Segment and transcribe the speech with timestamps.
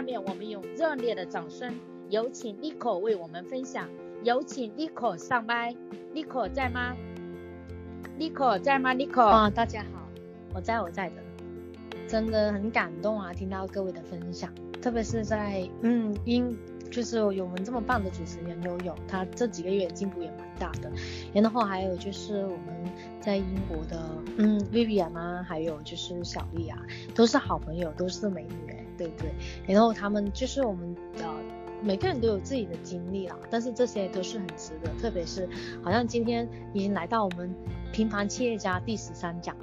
[0.00, 3.86] 下面我们用热烈的掌声，有请 Nico 为我们分享。
[4.24, 5.76] 有请 Nico 上麦
[6.14, 6.96] ，Nico 在吗
[8.18, 9.20] ？Nico 在吗？Nico？
[9.20, 10.08] 啊，大家好，
[10.54, 11.16] 我在，我在的，
[12.08, 14.50] 真的很感动啊，听到各位的分享，
[14.80, 16.56] 特别是在嗯，因
[16.90, 20.90] 就是有我们这么棒的主持人悠悠，他这几个月进步也蛮大的，
[21.34, 22.90] 然后还有就是我们
[23.20, 24.00] 在英国的
[24.38, 26.78] 嗯 Vivian 啊，还有就是小丽啊，
[27.14, 29.32] 都是好朋友，都是美女，对不对？
[29.66, 31.24] 然后他们就是我们的。
[31.82, 35.48] 每个人都有自己的经历啦，但是这些都是很值得，特别是
[35.82, 37.50] 好像今天已经来到我们
[37.90, 39.56] 平凡企业家第十三讲，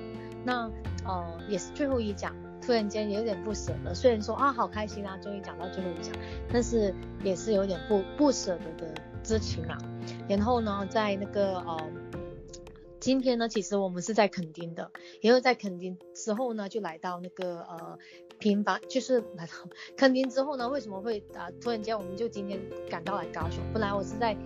[0.43, 0.67] 那
[1.05, 6.11] 呃也是最后一讲，突然间有点不舍得，虽然说啊好开心啊，终于讲到最后一讲，
[6.51, 6.91] 但是
[7.23, 8.91] 也是有点不不舍得的
[9.21, 9.77] 之情啊。
[10.27, 11.77] 然后呢，在那个呃
[12.99, 17.97] 今天呢，其实我们是在垦丁的，然后在垦丁之后呢，就来到那个呃。
[18.39, 19.53] 平房就是来到
[19.97, 23.63] 垦丁之后呢，为什么会啊突然间我们就今天赶到来高雄？
[23.73, 24.37] 本来我是在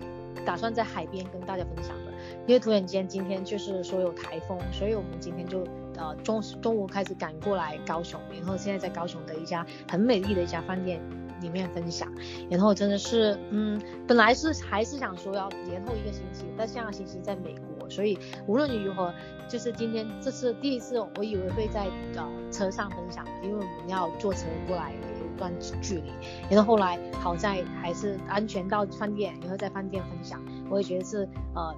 [0.46, 2.12] 打算在海边跟大家分享的，
[2.46, 5.62] 因为突然间今天就是说有台风，所以我们今天就
[5.98, 10.98] 呃中中午开始赶过来高雄，然后现在在高雄的一家很美丽的一家饭店
[11.42, 12.10] 里面分享，
[12.48, 13.78] 然后真的是嗯
[14.08, 19.12] 本来是还是想说要延后一个星期，但下个星期在美国，所以无论如何。
[19.48, 26.10] 就是今天这是第一次，我以为会在呃车上分享，因为我们要坐车过来有一段距离，
[26.48, 30.42] 然后后来好在还是安全到饭店，然后在饭店分享。
[30.70, 31.74] 我也觉得是呃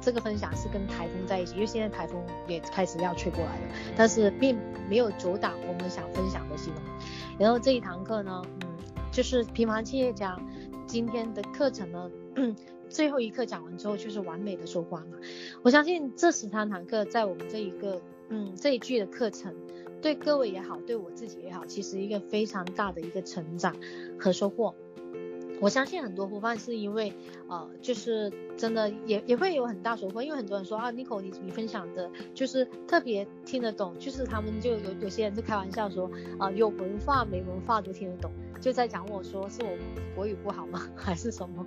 [0.00, 6.82] 这个分享是跟台风在一起，因为现在台风也开始要吹过来了，但是并没有阻挡我们想分享的新闻。
[7.38, 8.68] 然后这一堂课呢，嗯，
[9.12, 10.34] 就是平凡企业家
[10.86, 12.10] 今天的课程呢。
[12.88, 15.16] 最后一课讲完之后就是完美的收官嘛。
[15.62, 19.54] 我相信这十三堂课在我们这一个嗯这一季的课程，
[20.00, 23.76] 对各位也好，对我自己也好，其实一个非常大的一个成长
[24.18, 24.74] 和收获。
[25.60, 27.12] 我相信很多伙伴是因为
[27.48, 38.30] 呃就是真的也也会有很大收获，因为很多人说啊，Nico 你你分享的就是特别听得懂，就是他们就有有些人就开玩笑说啊、有文化没文化都听得懂。
[38.60, 39.76] 就在讲我说是我
[40.14, 40.80] 国语不好吗？
[40.96, 41.66] 还是什么？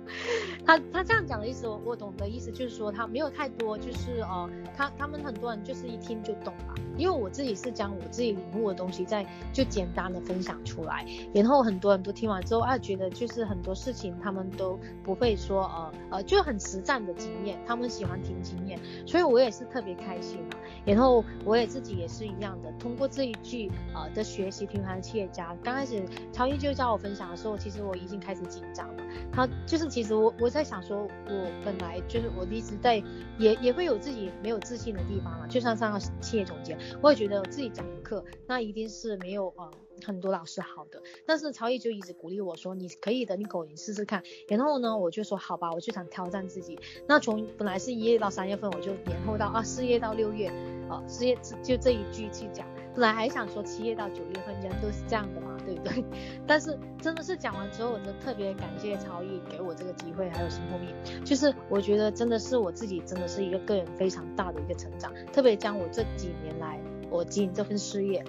[0.64, 6.74] 他他这样讲的意思，我我懂的意思就是说他没有太多，就是呃，他他们很多人就是一听就懂了。
[6.98, 20.58] 因为我自己是将我自己领悟的东西在就简单的分享出来，然后很多人都听完之后啊，觉得就是很多事情他们都不会说呃呃就很实战的经验，他们喜欢听经验，所以我也是特别开心啊。
[20.84, 29.02] 然后我也自己也是一样的，通过这一句呃的学习平凡企业家，刚开始超一就到我分享的时候，其实我已经开始紧张了。
[29.32, 32.96] 他就是其实我我在想说，我本来就是我一直在
[33.38, 36.76] 也也会有自己没有自信的地方嘛，就像上个企业总监。
[37.00, 39.70] 我也觉得自己讲的课，那一定是没有呃
[40.04, 41.00] 很多老师好的。
[41.24, 44.24] 但是曹毅就一直鼓励我说，你可以的，Nico，你试试看。
[44.48, 46.78] 然后呢，我就说好吧，我就想挑战自己。
[47.06, 50.48] 那从本来是一月到三月份，我就延后到啊四月到六月，
[50.88, 52.66] 啊四月就这一句去讲。
[52.94, 56.04] 本来还想说七月到九月份，人都是这样的嘛，对不对？
[56.46, 66.78] 但是真的是讲完之后，我真的特别感谢超毅给我这个机会，还有新后面，就是我觉得真的是我自己真的是一个个人非常大的一个成长，特别将我这几年来
[67.10, 68.24] 我经营这份事业，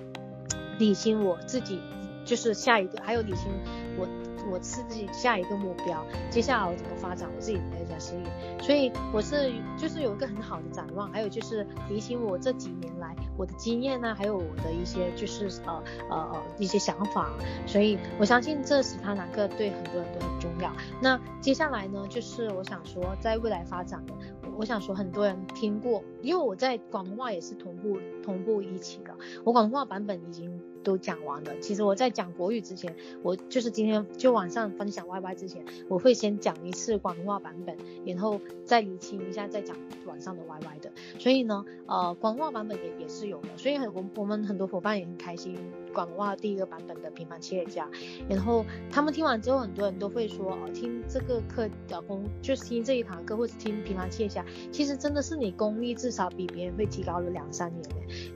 [0.80, 1.82] 理清我自己
[2.26, 3.52] 就是下一个，还有理清
[3.98, 4.08] 我。
[4.52, 17.30] 我是自己下一个目标，接下来我怎么发展我自己的一家事业，所以我是就是有一个很好的展望，还有就是提醒我这几年来我的经验呢、还有我的一些就是呃呃呃一些想法，
[17.66, 20.72] 所以我相信这十堂课对很多人都很重要。
[21.02, 24.14] 那接下来呢，就是我想说在未来发展呢，
[24.58, 30.62] 我想说很多人听过，因为我在广东话也是同步同步一起的，我广东话版本已经。
[30.84, 31.58] 都讲完了。
[31.62, 40.92] 其实我在讲国语之前，我就是今天就晚上分享 YY 之前，我会先讲一次广东话版本，然后再理清一下，再讲晚上的 YY 的。
[41.18, 43.48] 所以呢，呃，广东话版本也也是有的。
[43.56, 45.58] 所以很我我们很多伙伴也很开心。
[45.94, 47.88] 广东话第一个版本的平凡企业家，
[48.28, 57.84] 然后他们听完之后，很多人都会说，哦，听这个课的功，就是听这一堂课，或者听平凡企业家，其实真的是你功力至少比别人会提高了两三年，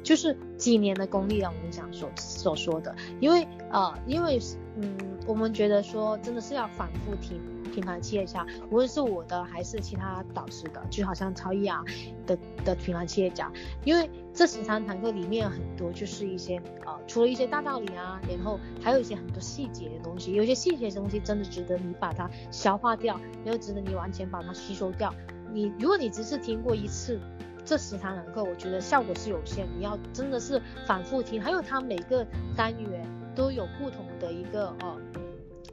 [0.04, 4.40] 就是几年的功力啊，我们想所所说的，因为呃，因为
[4.80, 4.96] 嗯，
[5.26, 7.42] 我们觉得说真的是要反复听。
[7.68, 11.84] 平凡企业家，无论是我的还是其他导师的，就好像超一啊
[12.26, 13.52] 的的平凡企业家，
[13.84, 25.14] 因为这十三堂课里面很多就是一些呃，除了一些大道理啊，然后还有一些很多细节的东西，有些细节的东西真的值得你把它消化掉，又值得你完全把它吸收掉。
[25.52, 27.20] 你如果你只是听过一次
[27.66, 32.26] 这十三堂课，我觉得效果是有限，你要真的是反复听，还有它每个
[32.56, 34.98] 单元都有不同的一个呃。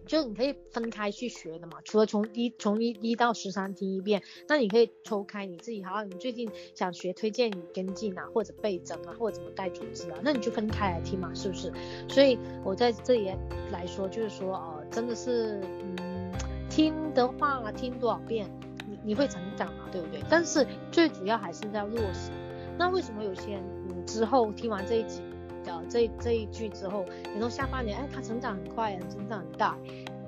[0.06, 1.78] 就你可以分开去学的嘛。
[1.84, 11.72] 除了从一从一一到十三听一遍，那你可以抽开你自己，好，你最近想学推荐语跟进啊，或者倍增啊，或者怎么带组织啊，那你就分开来听嘛，是不是？
[12.08, 13.30] 所以我在这里
[13.70, 15.60] 来说，就是说，呃，真的是，
[15.98, 16.32] 嗯，
[16.68, 18.50] 听的话听多少遍，
[18.88, 20.22] 你你会成长嘛，对不对？
[20.28, 22.30] 但是最主要还是要落实。
[22.76, 25.22] 那为什么有些人，嗯，之后听完这一集？
[25.64, 29.76] 的这这一句之后，你说下半年，哎，他成长很快啊，成长很大，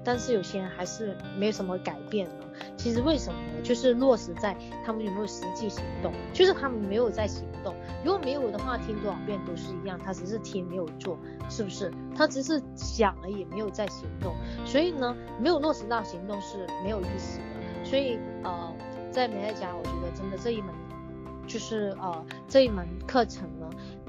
[0.03, 2.47] 但是有些人还是没有什么改变呢。
[2.77, 3.63] 其实为什么呢？
[3.63, 7.75] 就是落实在他们有没有实际行动，就是他们没有在行动。
[8.03, 11.19] 如果没有的话，听多少遍都是一样，他只是听没有做，
[11.51, 11.93] 是不是？
[12.17, 14.35] 他只是想了也，没有在行动。
[14.65, 17.85] 所以呢，没有落实到行动是没有意思的。
[17.85, 18.75] 所以呃，
[19.11, 20.75] 在美乐家，我觉得真的这一门
[21.47, 23.47] 就是呃这一门课程。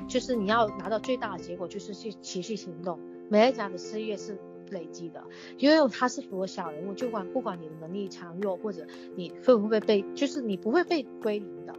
[0.07, 2.99] 就是你要拿到最大的结果，就是去持续行动。
[3.29, 4.39] 美乐家的事业是
[4.71, 5.23] 累积的，
[5.57, 11.75] 因为它是符合小人物，就管不管你的能力强弱，或者你会不会被，就是你不会被归零的。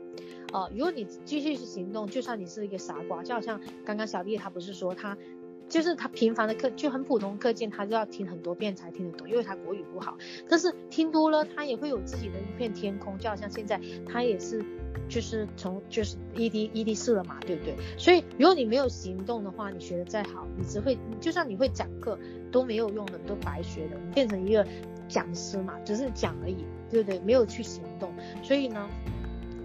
[0.52, 5.16] 呃，如果你继续去行动，就算你是一个傻瓜，就好像刚刚小丽他不是说他。
[5.69, 10.16] 就是他平凡的课就很普通课件，他就要听很多遍才听得懂，因为他国语不好。
[10.48, 14.64] 但是听多了，他也会有自己的一片天空，就好像现在他也是，
[15.08, 17.75] 就是从就是 ED ED 四了嘛，对不对？
[17.96, 22.19] 所以如果你没有行动的话，你学的再好，你只会，就算你会讲课
[22.52, 24.67] 都没有用的，都白学的，变成一个
[25.08, 27.19] 讲师嘛，只是讲而已，对不对？
[27.20, 28.12] 没有去行动，
[28.43, 28.88] 所以呢。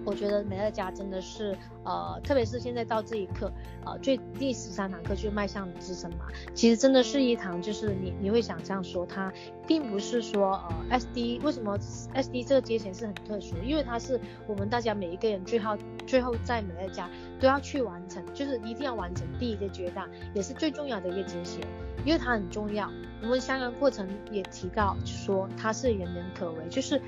[0.05, 3.51] 我觉得美乐家真的是，呃，特别是现在到这一刻，
[3.85, 9.31] 呃，最第十三堂课就迈向资深嘛，其实真的是一堂，就是你你会想象说，它
[9.65, 11.77] 并不是说，呃，SD 为什么
[12.13, 17.09] SD 这个阶层是很特殊，因为它是我们大家每一个人最后最后在美乐家
[17.39, 21.61] 都要去完成，就是一定要完成第一个阶段，也是最重要的一个阶前，
[22.05, 22.91] 因为它很重要。
[23.21, 27.01] 我们相关过程也提到说，它是人人可为，就是。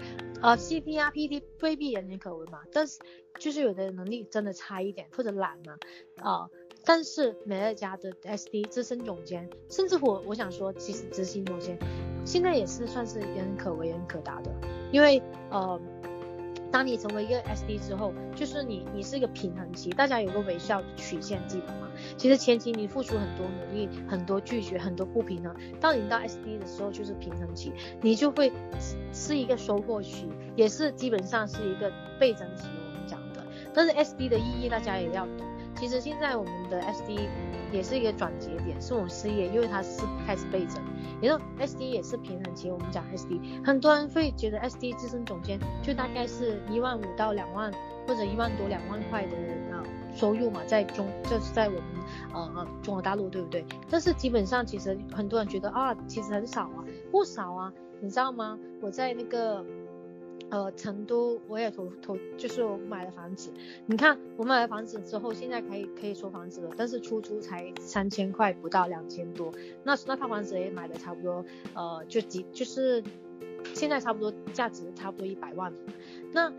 [0.45, 2.99] 啊，CP、PT 未必人人可为嘛，但是
[3.39, 5.75] 就是有的能力真的差一点或者懒嘛，
[6.21, 6.47] 啊、
[6.85, 11.79] 但是美乐家的 SD 资深总监，甚至我我想说，其实执行总监
[12.23, 14.51] 现在也是算是人人可为人可达的，
[14.91, 15.19] 因为
[15.49, 15.81] 呃。
[16.71, 21.87] 当你成为一个 SD 之后，就是你你是一个平衡期，大家有个微笑曲线记得吗？
[22.17, 25.55] 其实前期你付出很多努力，很多拒绝，很多不平衡。
[25.79, 27.71] 到你到 SD 的时候，就是平衡期，
[28.01, 28.51] 你就会
[29.13, 33.45] 是一个收获期，也是基本上是一个倍增期，我们讲的。
[33.73, 35.54] 但是 SD 的意义大家也要懂。
[35.75, 37.27] 其实现在我们的 SD
[37.71, 40.81] 也是一个转折点，是我们事业，因为它是开始倍增。
[41.21, 47.71] 也就 SD 也是平衡期，我们讲 SD，很多人会觉得 SD 资深总监就大概是一万五到两万
[48.07, 49.37] 或者一万多两万块的
[49.71, 49.83] 啊
[50.15, 51.83] 收入嘛，在中就是在我们
[52.33, 53.65] 呃中国大陆对不对？
[53.89, 58.57] 但是基本上其实很多人觉得啊，其实很少啊，不少啊，你知道吗？
[58.81, 59.65] 我在那个。
[60.49, 63.51] 呃，成都我也投投，就是我买了房子。
[63.87, 69.51] 你看，我买了房子之后，现在可以可以收房子了，但是出租才三千块，不到两千多。
[69.83, 71.43] 那那套房子也买的差不多，
[71.73, 73.03] 呃，就几就是
[73.73, 75.73] 现在差不多价值差不多一百万。
[76.31, 76.53] 那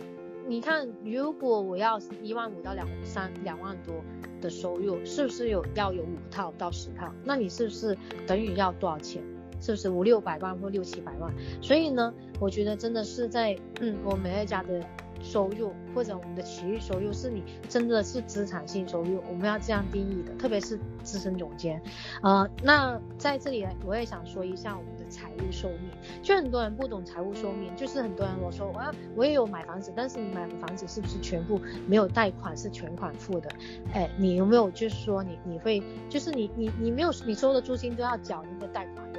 [0.47, 3.95] 你看，如果我要一万五到两三两万多
[4.41, 7.13] 的收入，是不是有要有五套到十套？
[7.25, 9.23] 那你是不是等于要多少钱？
[9.61, 11.33] 是不是五六百万或六七百万？
[11.61, 14.81] 所以呢，我觉得真的是在嗯，我们美乐家的
[15.23, 20.35] 收入或者我们的企业收入，是你真的是资产性收入，我们要这样定义的。
[20.35, 21.81] 特别是资深总监，
[22.23, 25.91] 呃，那在这里我也想说一下我们的财务寿命。
[26.23, 33.49] 就很多人不懂财务寿命，就是很多人我说我要我也有买房子，但是你买的房子是不是全部没有贷款，是全款付的？
[33.95, 39.16] 哎，你有没有就是说你你会就是你你你没有你收的租金都要缴那个贷款？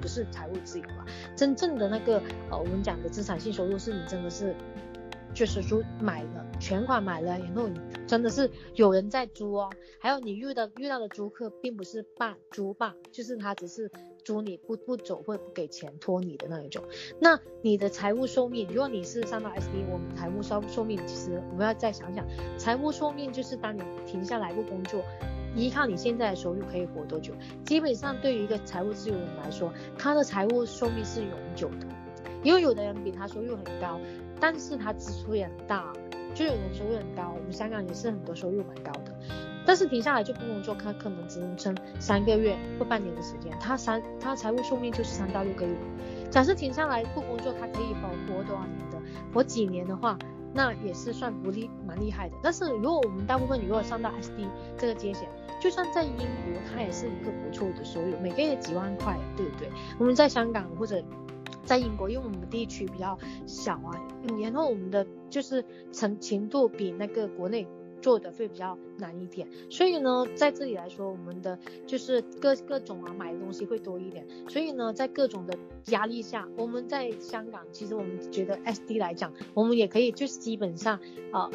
[0.00, 1.04] 不是财务自由了，
[1.36, 4.54] 真正的那个呃，我们讲的资产性收入是你真的是
[5.32, 13.90] 就是租买了全款买了，然后你真的是有人在租哦，还有你遇到遇到的租客并不是霸租霸，就是他只是
[14.24, 16.82] 租你不不走或者不给钱拖你的那一种。
[17.20, 22.26] 那你的财务寿命，如果你是上到 SD，我们财务寿寿命其实我们要再想想，
[22.58, 25.02] 财务寿命就是当你停下来不工作。
[25.54, 27.32] 依靠你现在的收入可以活多久？
[27.64, 31.86] 基本上对于一个财务自由人来说，他的财务寿命是永久的。
[32.42, 34.00] 因为有的人比他收入很高，
[34.40, 35.92] 但是他支出也很大，
[36.34, 39.14] 就有人收入很高，我们香港也是很多收入蛮高的，
[39.66, 45.74] 但是停下来就不工作，他可能只能撑三个月或半年的时间，他三他财务寿命就是三到六个月。
[46.30, 48.98] 假设停下来不工作，他可以保活多少年的？
[49.34, 50.18] 活几年的话，
[50.52, 52.36] 那也是算不厉蛮厉害的。
[52.42, 55.28] 但是如果我们大部分如果上到 SD 这个阶线，
[55.60, 59.68] 就算在英国，它也是一个不错的收入，每个月几万块，对不对？
[59.98, 61.02] 我们在香港或者
[61.64, 63.90] 在英国，因为我们地区比较小啊，
[64.40, 67.66] 然后我们的就是成程度比那个国内。
[68.00, 81.00] 做的会比较难一点，所以呢，在这里来说，我们的就是各各种啊买的东西会多一点，所以呢，在各种的压力下，我们在香港，其实我们觉得 SD 来讲，我们也可以就是基本上
[81.32, 81.50] 啊、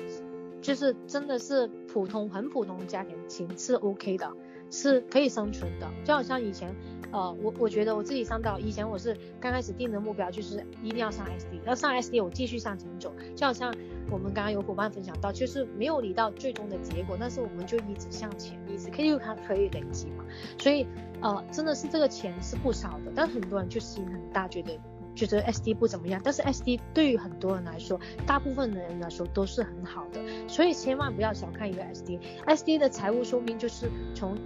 [0.61, 4.31] 就是真的是普通很普通的家庭情是 OK 的。
[4.71, 6.75] 是可以生存的，就好像以前，
[7.15, 13.73] 呃，我我觉得我自己上到以前我是刚开始定的目标就是一定要上 SD，要上 SD 我继续向前走，就好像
[14.11, 20.25] 我们刚刚有伙伴分享到，就是没有理到最终的结果，但是我们就一直向前，一直可以它可以累积嘛，
[20.57, 20.85] 所以
[21.21, 24.77] 呃真的是这个钱是不少的，但很多人就心很大，觉得。
[25.15, 32.19] 觉得 SD 不怎么样，但是 SD 对于很多人来说，大部分的人来说都是很好的，所以千万不要小看一个 SD。
[32.45, 34.37] SD 的财务说明就是从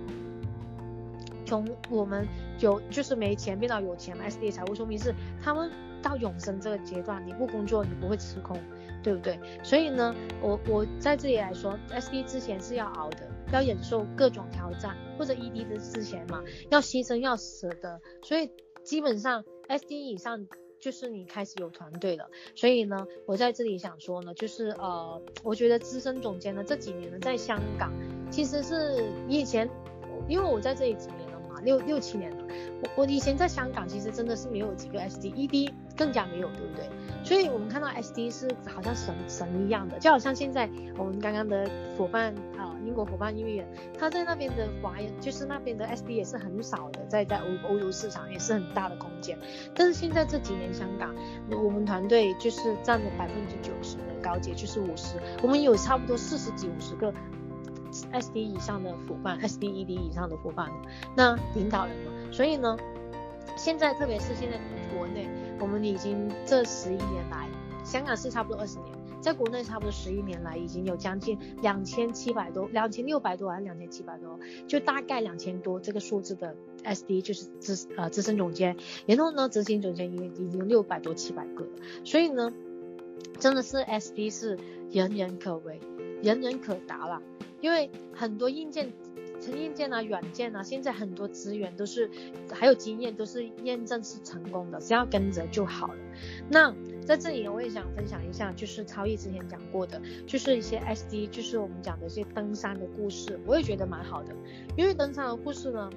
[1.50, 2.28] 从我们
[2.60, 5.14] 有就是没钱变到有钱嘛，SD 财务说明是
[5.44, 8.58] 他们到永生这个阶段，你不工作你不会吃空，
[9.04, 9.40] 对不对？
[9.64, 18.52] 所以呢，我我在这里来说，SD 之前是要熬的，要忍受各种挑战，或者 ED 的之前嘛，要牺牲要舍得，所以
[18.84, 19.44] 基本上。
[19.70, 20.48] SD 以上
[20.80, 27.94] 就是你开始有团队了，所以呢，我在这里想说呢，就是呃，我觉得资深总监呢这几年呢，在香港
[28.32, 29.70] 其实是以前，
[30.28, 31.29] 因为我在这里几年
[31.64, 32.38] 六六七年了，
[32.84, 36.90] 我我以前在香港其实真的是没有几个 SD，ED 更加没有，对不对？
[37.24, 49.38] 所以我们看到 SD 是好像神神一样的，就好像现在我们刚刚的伙伴啊、英国伙伴音乐，他在那边的华人，就是那边的 SD 也是很少的，在在欧欧洲市场也是很大的空间。
[49.76, 51.14] 但是现在这几年香港，
[51.64, 57.14] 我们团队就是占了百分之九十的高阶，就是五十，我们有差不多四十几五十个
[58.14, 60.72] SD 以上的伙伴，SD ED 以上的伙伴，
[61.16, 62.78] 那领导人嘛，所以呢，
[63.56, 64.60] 现在特别是现在
[64.96, 65.28] 国内。
[65.62, 67.50] 我们已经这十一年来，
[67.84, 74.40] 香港是差不多二十年，在国内差不多十一年来，已经有将近两千七百多、两千六百多还是两千七百多，
[74.70, 81.68] 就大概两千多这个数字的 SD 就是资呃资深总监，然后呢执行总监已已经六百多七百个，
[82.06, 82.54] 所以呢，
[83.38, 84.58] 真的是 SD 是
[84.90, 85.82] 人人可为，
[86.24, 87.22] 人人可达了，
[87.62, 88.92] 因为很多硬件。
[89.42, 92.12] 成硬件啊，软件啊，现在很多资源都是，
[92.54, 95.96] 还有经验都是验证是成功的，只要跟着就好了。
[96.50, 96.76] 那
[97.06, 104.36] 在这里我也想分享一下，就是超毅之前讲过的，就是一些 SD，就是我们讲的一些登山的故事，我也觉得蛮好的。
[104.76, 105.90] 因为登山的故事呢，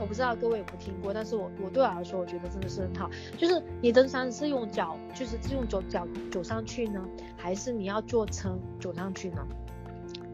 [0.00, 3.08] 我不知道各位有没有听过，但是我我对我来说，我觉得真的是很好。
[3.38, 9.46] 就是你登山是用脚，就是用脚脚走上去呢，还是你要坐车走上去呢？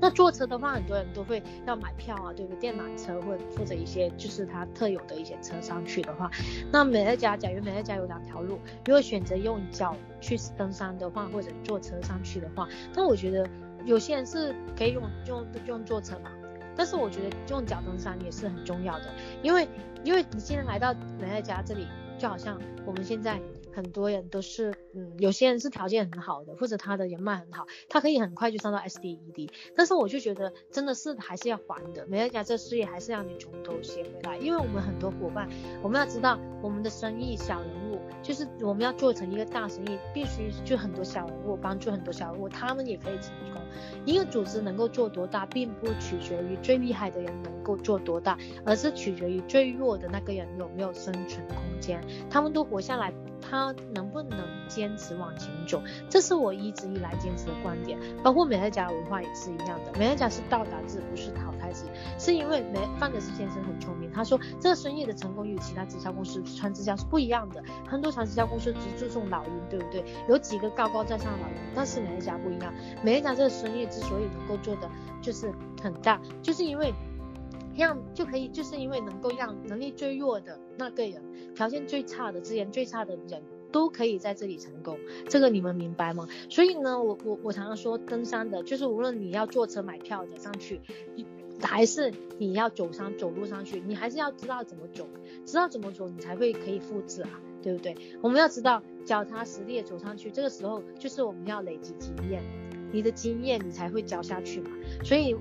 [0.00, 2.60] 那坐车的话，很多人都会要买票啊，对不对？
[2.60, 6.30] 电缆车或者或者一些就是它特有的一些车上去的话，
[6.72, 13.46] 那美乐家假如美乐家有两条路，如果选择用脚去登山的话，或者坐车上去的话，那我觉得
[13.84, 16.30] 有些人是可以用用用坐车嘛，
[16.74, 19.06] 但是我觉得用脚登山也是很重要的，
[19.42, 19.68] 因为
[20.02, 21.86] 因为你现在来到美乐家这里，
[22.18, 23.40] 就好像我们现在。
[23.72, 29.50] 很多人都是，嗯，有些人是条件很好的，或者他的人脉很好，他可以很快就上到 SDED。
[29.76, 32.06] 但是我就觉得，真的是还是要还的。
[32.06, 35.48] 美乐家这事业还是让你从头学回来，因为我们很多伙伴，
[35.82, 43.60] 我们要知道，我们的生意小人物，就是我们要做成一个大生意，必须就很多小人物帮助很多小人物，他们也可以成功。
[44.04, 52.00] 一个组织能够做多大，并不取决于最厉害的人能够做多大，而是取决于最弱的那个人有没有生存空间。
[52.28, 53.12] 他们都活下来。
[53.40, 57.98] 他能不能坚持往前走，这是我一直以来坚持的观点。
[58.22, 61.84] 包括美乐家文化也是一样的，美乐家是到达制，不是淘汰制。
[62.18, 67.62] 是因为美范德斯先生很聪明，他说这个生意的成功与其他直销公司传直销是不一样的。
[67.88, 70.04] 很多传直销公司只注重老鹰，对不对？
[70.28, 72.72] 有几个高高在上的老鹰，但是美乐家不一样。
[73.02, 74.88] 美乐家这个生意之所以能够做的
[75.20, 76.92] 就是很大，就是因为。
[77.76, 81.22] 让就可以，就是因为能够让能力最弱的那个人，
[81.54, 84.98] 条件最差的、资源最差的人都可以在这里成功，
[85.28, 86.28] 这个你们明白吗？
[86.48, 90.80] 所以呢，我我我常常说，登山的，就是无论你要坐车买票的上去，
[91.62, 95.06] 还是你要走上走路上去，你还是要知道怎么走，
[95.46, 97.96] 知道怎么走，你才会可以复制啊，对不对？
[98.20, 102.42] 我们要知道脚踏实地的走上去，这个时候就是我们要累积经验，
[102.90, 104.70] 你的经验你才会教下去嘛，
[105.04, 105.36] 所以。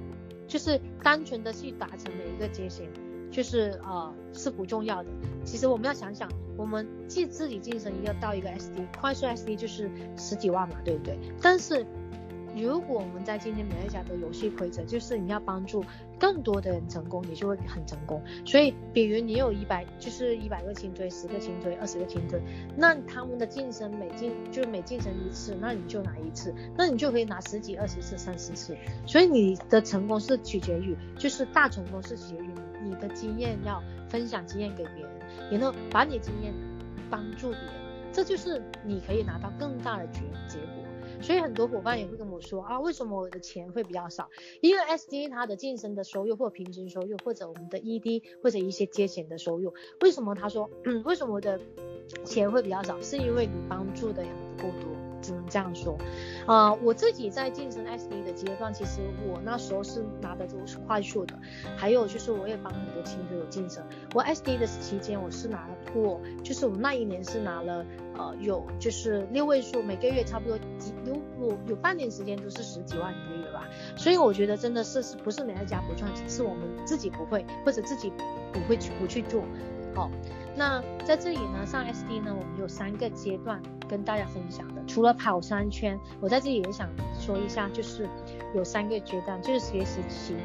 [0.50, 2.90] 就是单纯的去达成每一个阶线，
[3.32, 5.10] 就是呃是不重要的。
[5.46, 6.28] 其实我们要想想，
[6.58, 11.18] 我们既自己晋升一个到一个 SD，快速 SD 就是十几万嘛，对不对？
[11.40, 11.86] 但是
[12.56, 15.84] 如果我们在今天美乐家的游戏规则，就是你要帮助
[16.20, 18.22] 更多的人成功，你就会很成功。
[18.46, 22.42] 所以，比如你有一百，就是一百个轻推，十个轻推，二十个轻推，
[22.76, 28.76] 那他们的晋升每进就每晋升一次，那你就拿一次，那你就可以拿十几、二十次、三十次。
[29.06, 32.50] 所以你的成功是取决于，就是大成功是取决于
[32.84, 35.12] 你的经验要分享经验给别人，
[35.52, 36.54] 然后把你经验
[37.10, 37.74] 帮助别人，
[38.12, 40.84] 这就是你可以拿到更大的结结果。
[41.22, 44.30] 所以很多伙伴也会跟我说啊，为什么我的钱会比较少？
[44.62, 51.60] 因为 SD 它的晋升的收入或平均收入，或者我们的 ED 或者一些接钱的收入，为什么他说，嗯，为什么我的
[52.26, 53.00] 钱会比较少？
[53.02, 54.99] 是因为你帮助的人不够多。
[55.30, 55.96] 只能这样说，
[56.48, 61.36] 啊、我自己在晋升 SD 的阶段，其实我那时候是拿的都是快速的，
[61.78, 63.84] 还有就是我也帮很多亲朋友晋升。
[64.16, 67.86] 我 SD 的期间，我是拿了过，就是我们那一年是拿了，
[68.18, 73.70] 呃，有就是六位数，每个月差不多几有有有半年时间都是十几万一个月吧。
[73.96, 78.12] 所以我觉得真的是是不是每一家不赚钱，是我们自己不会或者自己
[78.52, 79.44] 不会去不去做，
[79.96, 80.10] 哦。
[80.56, 84.84] 那在这里呢，上 SD 呢，我们有三个阶段跟大家分享的。
[84.86, 88.08] 除了跑三圈，我在这里也想说一下，就是
[88.54, 90.36] 有三个阶段，就是学习期，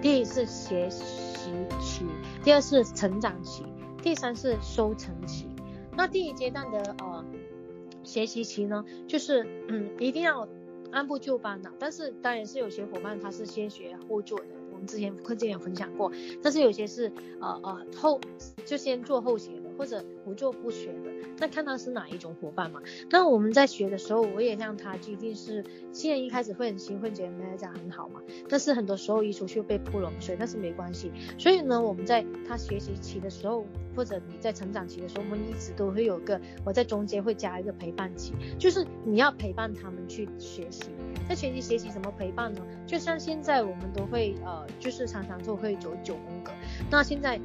[0.00, 1.50] 第一是学习
[1.80, 2.06] 期，
[2.42, 3.64] 第二是成长期，
[4.02, 5.48] 第三是收成期。
[5.94, 7.24] 那第一阶段的呃
[8.04, 10.48] 学习期呢，就是嗯一定要
[10.92, 14.46] 按部就班的，但是当然是有些伙伴他是先学后做的。
[14.88, 16.10] 之前课件有分享过，
[16.42, 18.18] 但是有些是呃呃后
[18.64, 22.82] 就先做后学，或者不做不学的，那看他是哪一种伙伴嘛。
[23.10, 28.20] 那我们在学的时候，我也让他一定是新人一开始会很兴奋，觉得卖家很好嘛。
[28.48, 31.12] 但是很多时候一出去被泼冷水，但是没关系。
[31.38, 40.86] 所以呢，我们在他学习期的时候，或者你在成长期的时候，我们一直都会有个我在中间会加一个陪伴期，就是你要陪伴他们去学习。
[41.28, 42.60] 在学习学习怎么陪伴呢？
[42.84, 46.50] 就像现在我们都会呃，就是常常都会走九宫格。
[46.90, 47.38] 那现在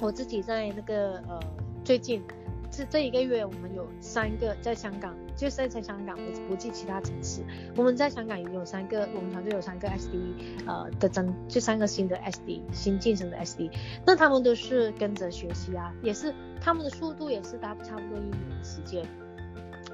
[0.00, 1.40] 我自己在那个呃，
[1.84, 2.22] 最近
[2.70, 7.42] 这这一个月，我们有三个在香港，就是在香港不不计其他城市，
[7.76, 13.70] 我们在香港也有三个，我们团队有三个 SD 呃的增，就三个新的 SD 新晋升的 SD，
[14.04, 19.06] 那他们都是跟着学习啊，也是他们的速度也是大差不多一年时间，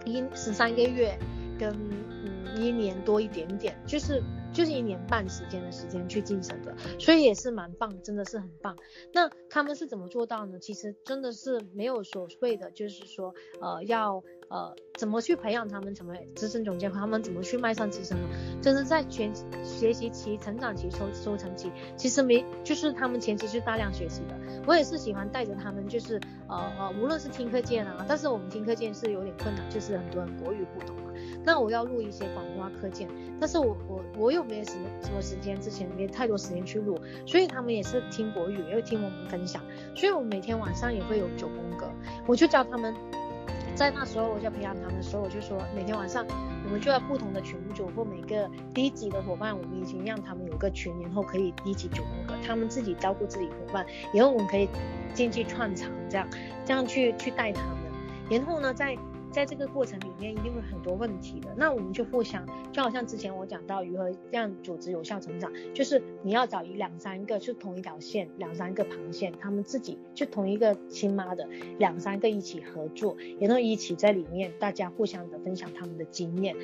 [0.04, 1.16] 一十三个月
[1.58, 2.42] 跟嗯。
[2.54, 8.76] 一年多一点点，就是就是一年半时间的时间去晋升的，所以也是蛮棒，真的是很棒。
[9.12, 10.58] 那他们是怎么做到呢？
[10.58, 18.28] 其实真的是没有所谓的，就是说呃要呃怎么去培养他们成为资深总监，他们怎么去迈上资深呢？
[18.60, 19.32] 就是在全
[19.64, 24.38] 学习期、成长期、收收成期，其实没就是他们前期是大量学习的。
[24.66, 30.94] 我也是喜欢带着他们，就是呃呃无论是听课件啊，但是我们听课件是有点困难，就是很多人国语不懂。
[31.44, 33.08] 那我要录一些广东话课件，
[33.40, 39.62] 但是我我我又没有什么什么时间，之前没太多时间去录，所以他们也是听国语，也会听我们分享，
[39.96, 41.90] 所以我每天晚上也会有九宫格，
[42.26, 42.94] 我就教他们，
[43.74, 46.24] 在那时候我就培养他们的时候，我就说每天晚上
[46.64, 54.68] 我们就要不同的群组或每个低级的伙伴，我们已经让他们有个群，然后可以低级九宫格，他们自己照顾自己伙伴，然后我们可以
[55.12, 56.28] 进去串场，这样
[56.64, 57.78] 这样去去带他们，
[58.30, 58.96] 然后呢在。
[59.32, 76.54] 在这个过程里面一定会很多问题的，那我们就互相，就好像之前我讲到如何让组织有效成长，就是你要找一两三个就同一条线，两三个螃蟹，他们自己就同一个亲妈的两三个一起合作，然后一起在里面大家互相的分享他们的经验，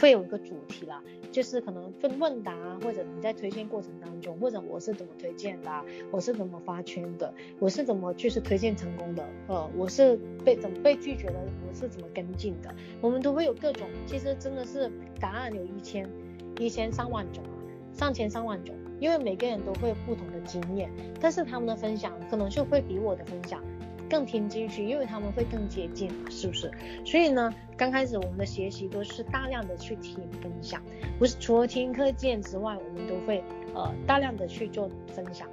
[0.00, 1.02] 会有一个主题啦。
[1.32, 11.34] 就是可能分问答，或者你在推荐过程当中，或者我是怎么推荐的，我是怎么发圈的，我是怎么就是推荐成功的，呃，我是被怎么被拒绝的，
[11.68, 16.08] 我是怎么跟进的，我们都会有各种，其实真的是答案有一千
[16.58, 17.60] 一千上万种啊，
[17.92, 23.62] 上千上万种，因为每个人都会有不同的经验，但是他们的分享可能就会比我的分享。
[24.08, 26.70] 更听进去，因为他们会更接近嘛，是不是？
[27.04, 30.82] 所以呢，刚开始我们的学习都是大量的去听分享，
[31.18, 33.42] 不是除了听课件之外，我们都会
[33.74, 35.48] 呃大量的去做分享。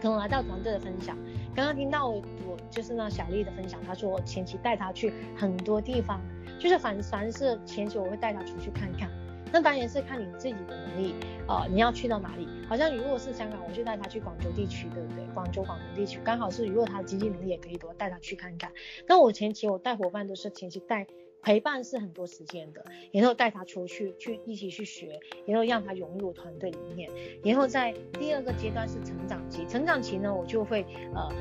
[0.00, 1.18] 可能来到团队的分享，
[1.56, 2.22] 刚刚听到我
[2.70, 6.20] 就是那小丽的分享，她说我前期带她去很多地方，
[6.58, 9.10] 就是凡凡是前期我会带她出去看看。
[9.52, 11.14] 那当然是看你自己的能力，
[11.46, 12.48] 呃，你要去到哪里？
[12.68, 15.24] 好像如果是香港，我就带他去广州地区，对不对？
[15.34, 18.70] 广州、广东地区刚好是，如果他经济能力也可以的话，带他去看看。
[19.06, 21.06] 那我前期我带伙伴都是前期带
[21.40, 27.08] 陪伴是很多时间的，然后带他出去去一起去学，然后让他融入团队里面。
[27.44, 30.84] 然后在第二个阶段是成长期，成长期呢，我就会
[31.14, 31.32] 呃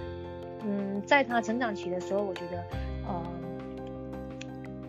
[0.63, 2.63] 嗯，在他成长期的时候，我觉得
[3.07, 3.33] 呃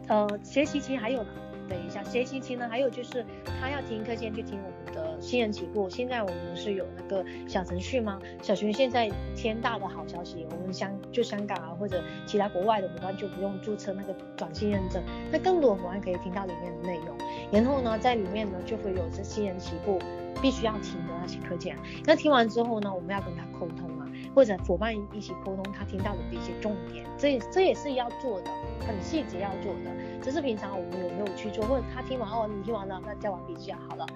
[0.09, 1.25] 呃学习期还有
[1.69, 3.25] 等一下，学习期呢，还有就是
[3.61, 5.89] 他要听课先去听我们的新人起步。
[5.89, 8.19] 现在我们是有那个小程序吗？
[8.43, 17.17] 小程序现在天大的好消息，我们香就香港啊或者其他国外的伙伴就不用注册那个短信认证，那更多伙伴可以听到里面的内容。
[17.53, 19.99] 然后呢，在里面呢就会有这新人起步
[20.41, 21.77] 必须要听的那些课件。
[22.05, 28.51] 那听完之后呢，我们要跟他沟通啊，或者伙伴一起沟通他听到的一些重点，这这也是要做的，
[28.87, 29.91] 很细节要做的。
[30.23, 34.07] 只是平常我们有没有去做，或者他听完哦，你听完了，那交完笔记好了，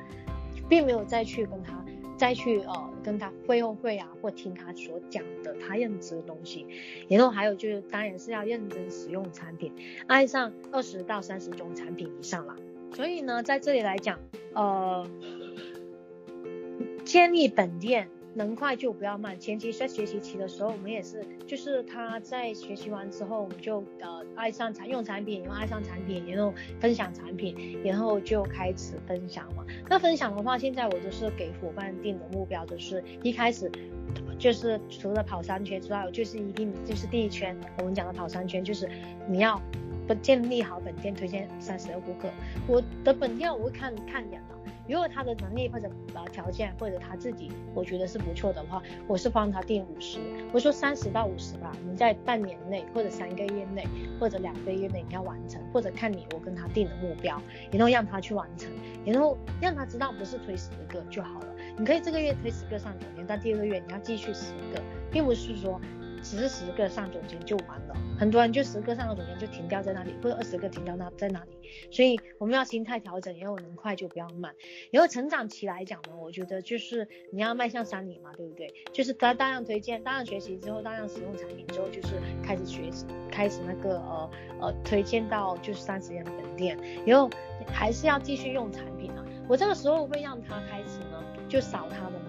[0.68, 1.84] 并没有再去跟他
[2.16, 6.66] 再去呃跟他会后会啊，或听他所讲的他认知的东西。
[7.08, 9.72] 然后还有就是，当然是要认真使用产品，
[10.06, 12.56] 爱上二十到三十种产品以上了。
[12.94, 14.18] 所以呢，在这里来讲，
[14.54, 15.06] 呃，
[17.04, 18.08] 建立本店。
[18.34, 19.38] 能快就不要慢。
[19.38, 29.64] 前期在学习期的时候，我们也是，就是他在学习完之后，我们就呃爱上产用产品，然后爱上产品，然后分享产品，然后就开始分享嘛。
[29.88, 33.70] 那分享的话，现在我就是给伙伴定的目标，就是一开始
[34.38, 38.88] 就是除了跑三圈之外，就是一定就是第一圈，我们讲的跑三圈，就是
[39.28, 39.60] 你要
[40.08, 42.30] 不建立好本店，推荐三十个顾客。
[42.66, 44.42] 我的本店我会看看两。
[44.88, 50.18] 如果他的能力或者呃条件或者他自己我觉得是不错的话，我是帮他定五十，
[50.52, 53.86] 我说三十到五十吧，你在半年内或者三个月内
[54.20, 57.40] 或者两个月内你要完成，或者看你我跟他定的目标，
[57.70, 58.70] 然后让他去完成，
[59.04, 61.46] 然后让他知道不是推十个就好了，
[61.78, 65.80] 你可以这个月推十个上总监，但第二个月你要继续十个，并不是说。
[66.22, 71.50] 只是十个上总监就完了，很多人就十个上了总监就停掉在那里，或者二十个停掉那在那里，
[71.90, 74.54] 所以我们要心态调整，然后能快就不要慢。
[74.90, 78.72] 然后成长期来讲呢，我觉得就是你要迈向三年嘛，对不对？
[78.92, 84.30] 就是大大量推荐、大量学习之后、大量使用产品之后，就是开始学习，开始那个呃
[84.60, 87.28] 呃推荐到就是三十人本店，然后
[87.66, 89.24] 还是要继续用产品啊。
[89.48, 92.22] 我这个时候会让他开始呢，就扫他的。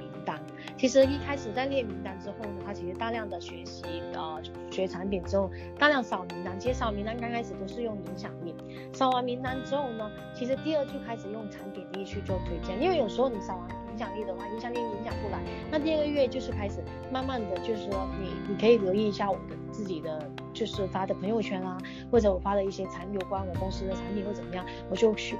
[0.83, 6.59] 其实一开始在列名单之后呢，他其实大量的学习，呃，学产品之后，大量扫名单。
[6.59, 8.53] 其实扫名单刚开始都是用影响力，
[8.91, 12.83] 扫完名单之后呢，其实第二就开始用产品力去做推荐。
[12.83, 15.39] 因为有时候你扫完影响力的话，影响力影响不来，
[15.71, 21.77] 那第二个月就是开始慢慢的就是说你你可以留意一下我的自己的就是发的朋友圈啊，
[22.11, 25.37] 或者我发的一些产有关我公司的产品或怎么样，我就去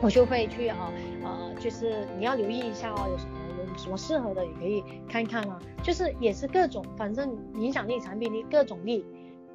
[0.00, 0.88] 我就会去啊
[1.24, 3.41] 呃，就是你要留意一下哦，有什么。
[3.76, 9.04] 什么适合的也可以看看啊，就是也是各种，反正影响力、产品力、各种力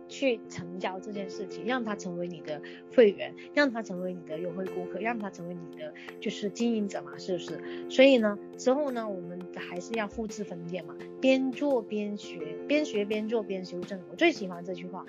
[0.09, 2.61] 去成交这件事情，让他成为你的
[2.95, 7.89] 会员，让他成为你的优惠顾客，让他成为你的就是经营者嘛，是不是？
[7.89, 13.99] 所以呢，之后呢，我们还是要复制分店嘛，边做边学，边学边做边修正。
[14.09, 15.05] 我最喜欢这句话，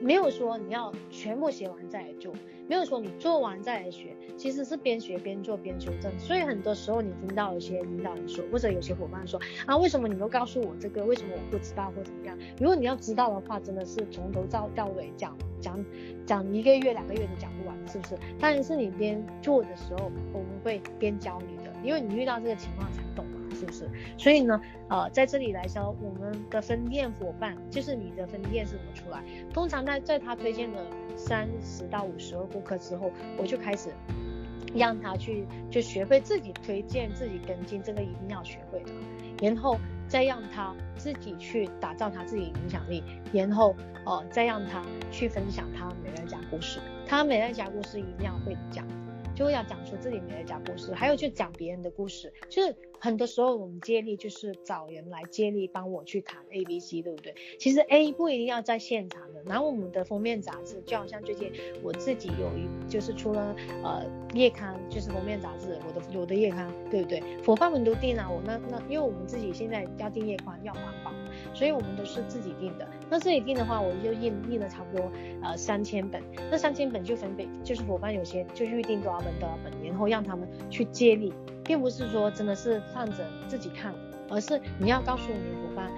[0.00, 2.32] 没有说你要全部学完再来做。
[2.68, 6.10] 没有说你做完再来学，其实是边学边做边修正。
[6.18, 11.04] 所以很多时候你听到有些领导人说，或者有些伙伴说啊，为什么你都告诉我这个？
[11.04, 12.36] 为什么我不知道或怎么样？
[12.58, 15.84] 如果你要知道的话，真的是从头到到尾讲讲
[16.26, 18.16] 讲一个月两个月都讲不完，是不是？
[18.40, 23.00] 当然是你边做的时候，我们会边教你的，因为你遇到这个情况才，
[23.58, 23.88] 是不是？
[24.18, 29.24] 所以呢，呃，在这里来说，我们的分店伙伴就是你的分店是怎么出来？
[29.52, 30.78] 通常在在他推荐的。
[31.18, 33.88] 三十到五十个顾客之后，我就开始
[34.74, 38.92] 让他去就学会自己推荐、自己跟进，这个一定要学会的。
[39.40, 46.80] 然后再让他自己去打造他自己影响力，然后呃再让他去分享他美乐家故事。
[47.06, 48.86] 他美乐家故事一定要会讲，
[49.36, 52.74] 就要讲出自己美乐家故事，还有去讲别人的故事，就是。
[52.98, 57.34] 很多时候我们接力就是找人来接力帮我去谈 A、B、C，对不对？
[57.60, 59.42] 其实 A 不一定要在现场的。
[59.44, 67.22] 然后我们的封面杂志，就好像最近我自己有一就是出了呃页刊，就是封面杂志，我的我的页刊，对不对？
[67.44, 71.12] 伙伴们都订了，我那那因为我们自己现在要订页刊要环保，
[71.54, 72.86] 所以我们都是自己订的。
[73.08, 75.10] 那自己订的话，我就印印了差不多
[75.42, 81.32] 呃三千本，那三千本就分给就是伙伴有些就预定多少本多少本，然后让他们去接力。
[81.64, 83.92] 并不是说真的是放着自己看，
[84.30, 85.90] 而是你要告诉你的伙伴，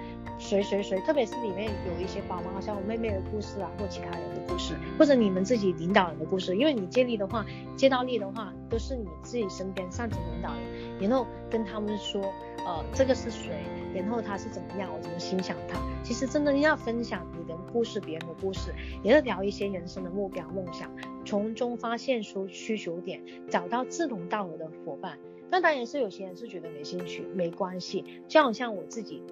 [0.49, 12.19] 谁谁谁，特别是里面有一些宝妈，好像我妹妹的故事啊，或其他人的故事，或者你们自己领导人的故事，因为你接力的话，接到力的话，都是你自己身边上级领导人，然后跟他们说，
[12.65, 13.51] 呃，这个是谁，
[13.93, 15.79] 然后他是怎么样，我怎么欣赏他。
[16.03, 20.91] 其实真的要分享你的故事，别人的故事，也要聊一些人生的目标梦想，
[21.23, 25.19] 从中发现出需求点，找到志同道合的伙伴。
[25.51, 28.05] 那当然是有些人是觉得没兴趣，没关系。
[28.27, 29.23] 就好像我自己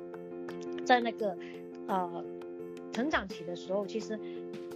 [0.88, 1.38] 在那个
[1.88, 2.24] 呃
[2.94, 4.18] 成长期的时候，其实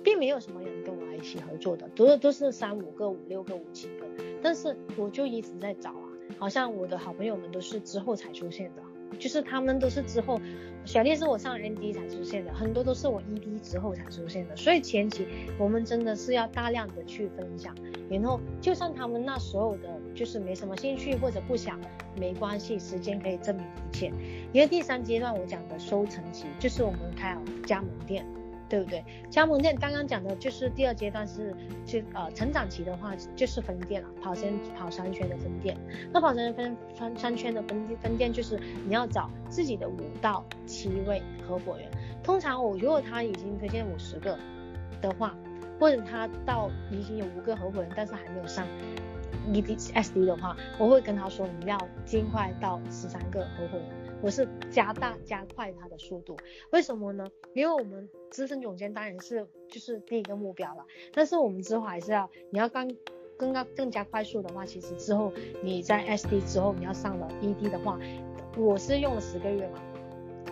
[0.04, 4.06] 并没有什么人跟我一起合作的，都都是三五个、五六个、五七个，
[4.42, 8.84] 但是我就一直在找啊，好像我的好朋友们都是之后才出现的。
[9.20, 10.40] 就是他们都是之后，
[10.84, 17.74] 小丽是我上 ND 才出现的，很多都是我 ED 之后才出现的，所以前期我们真的是要大量的去分享，
[18.10, 21.80] 然后就算他们那所有的就是没什么兴趣或者不想，
[22.20, 24.12] 没关系，时间可以证明一切。
[24.52, 28.26] 因为第三阶段我讲的收成期，就是我们开好加盟店。
[28.72, 29.04] 对不对？
[29.30, 31.54] 加盟店刚刚讲的就是第二阶段是，
[31.86, 35.78] 就呃成长期的话就是分店了，跑先跑三圈的分店。
[36.14, 38.58] 那跑三分三三圈的分分店就是
[38.88, 41.86] 你要找自己的五到七位合伙人。
[42.24, 44.40] 通常我如果他已经推荐五十个
[45.02, 45.36] 的话，
[45.78, 48.66] 或者他到已经有五个合伙人，但是还没有上
[49.52, 54.01] ED SD 的话，我会跟他说你要尽快到十三个合伙人。
[54.22, 56.38] 我是加大加快它的速度，
[56.72, 57.28] 为什么呢？
[57.54, 62.90] 因为我们资深总监当然是就是第一个目标了，但是我们之后还是要你要刚
[63.38, 68.00] 更加更加快速的话，其实之后你在 SD 之后你要上了 ED 的话，
[68.58, 69.82] 我是用了十个月嘛，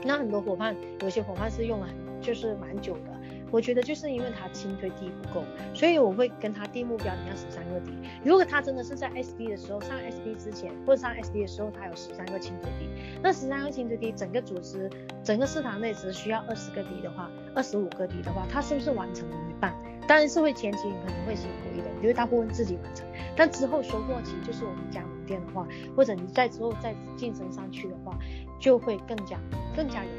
[0.03, 1.87] 那很多伙伴有些伙伴是用了
[2.21, 3.18] 就是蛮久的。
[3.51, 7.91] 我觉得就是因为他轻推低不够，所以我会跟他定目标，你要十三个低。
[8.23, 12.89] 如果他真的是在 SD 的时候，上 SD 之前或者上 SD 的时候，他有十三个轻推低，
[13.21, 14.89] 那十三个轻推低，整个组织
[15.23, 19.73] 整个市场内只需要二十个低的话，二十五个低的话，他是不是完成了一半？
[20.07, 28.17] 当然是会前期你可能会辛苦一点，因为大部分自己完成，但之后收获期就是我们加盟店的话，或者你在之后再晋升上去的话，
[28.59, 29.37] 就会更加
[29.75, 30.18] 更加容易。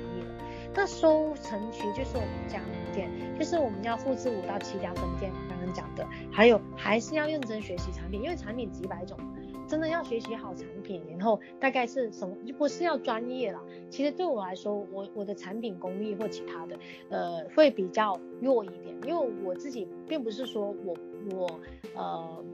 [0.75, 9.19] 那收成期就是我们加盟店，就是我们要复制五到七家分店，刚刚讲的，还有还是要认真学习产品，因为产品几百种，
[9.67, 13.61] 真的要学习好产品，然后大概是什么，就不是要专业啦。
[13.91, 16.79] 其实对我来说，我我的产品功力或其他的，
[17.09, 20.97] 呃，会比较弱一点，因为我自己并不是说我
[21.37, 21.61] 我
[21.97, 22.45] 呃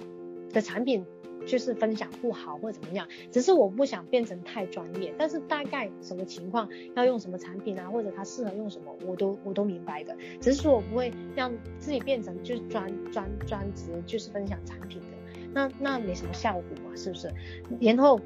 [0.53, 1.05] 的产品。
[1.47, 15.07] 就是分享不好或者怎么样，只是我不想变成太专业，但是大概什么情况要用什么产品啊，或者它适合用什么，我都我都明白的，只是说我不会让自己变成就是专专专职就是分享产品的，
[15.55, 17.33] 那那没什么效果嘛，是不是？
[17.81, 18.21] 然后，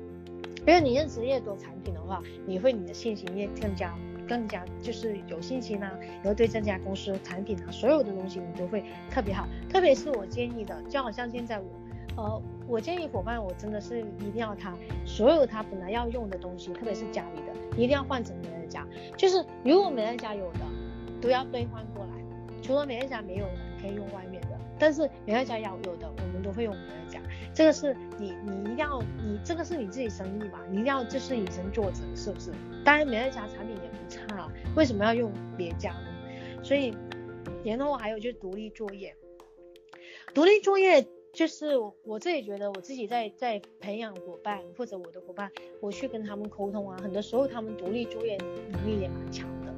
[0.66, 3.94] 因为你认识越多产品的话，你会你的信心越更加
[4.26, 11.66] 更加就是有信心啊，然后对这家公司产品啊，所有的东西你都会特别好，特别是我建议的，就好像现在我。
[12.16, 14.72] 呃，我建议伙伴，我真的是一定要他
[15.04, 18.87] 所有他本来要用的东西，特别是家里的，一定要换成美乐家。
[19.16, 20.61] 就是如果美乐家有的，
[21.20, 22.11] 都要兑换过来。
[22.62, 24.48] 除了美乐家没有的，可以用外面的。
[24.78, 27.20] 但是美乐家要有的，我们都会用美乐家。
[27.52, 32.52] 这个是你，你一定要，你这个是你自己生意嘛，你一定要就是以身作则，是不是？
[32.85, 36.62] 当然美乐家产品也不差，为什么要用别家呢？
[36.62, 36.94] 所以，
[37.64, 39.16] 然后还有就是独立作业，
[40.33, 41.04] 独立作业。
[41.40, 45.50] 就是我我自己觉得我自己在在培养伙伴或者我的伙伴，
[45.81, 48.37] 我去跟他们沟通啊，很多时候他们独立作业
[48.70, 49.72] 能力也蛮强的，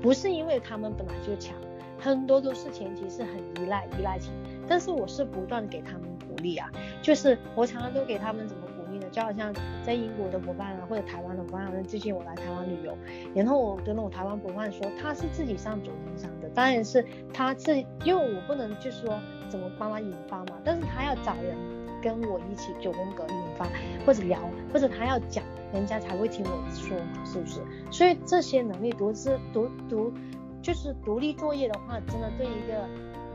[0.00, 1.56] 不是因为他们本来就强，
[1.98, 4.32] 很多都是前期是很依赖依赖型，
[4.68, 6.70] 但是我是不断给他们鼓励啊，
[7.02, 9.08] 就是我常常都给他们怎么鼓励呢？
[9.10, 9.52] 就好像
[9.84, 12.96] 在英国的伙伴啊，或者台湾的伙伴啊，最近我来台湾旅游，
[13.34, 19.18] 然后我跟我台湾伙伴说，他是自己上总经商的，当然是他自因为我不能就是说。
[19.54, 20.56] 怎么帮他引发嘛？
[20.64, 21.56] 但是他要找人
[22.02, 23.68] 跟我一起九宫格引发，
[24.04, 24.40] 或者聊，
[24.72, 27.60] 或者他要讲，人家才会听我说嘛，是不是？
[27.88, 30.12] 所以这些能力独自独独
[30.60, 32.84] 就是独立作业的话，真的对一个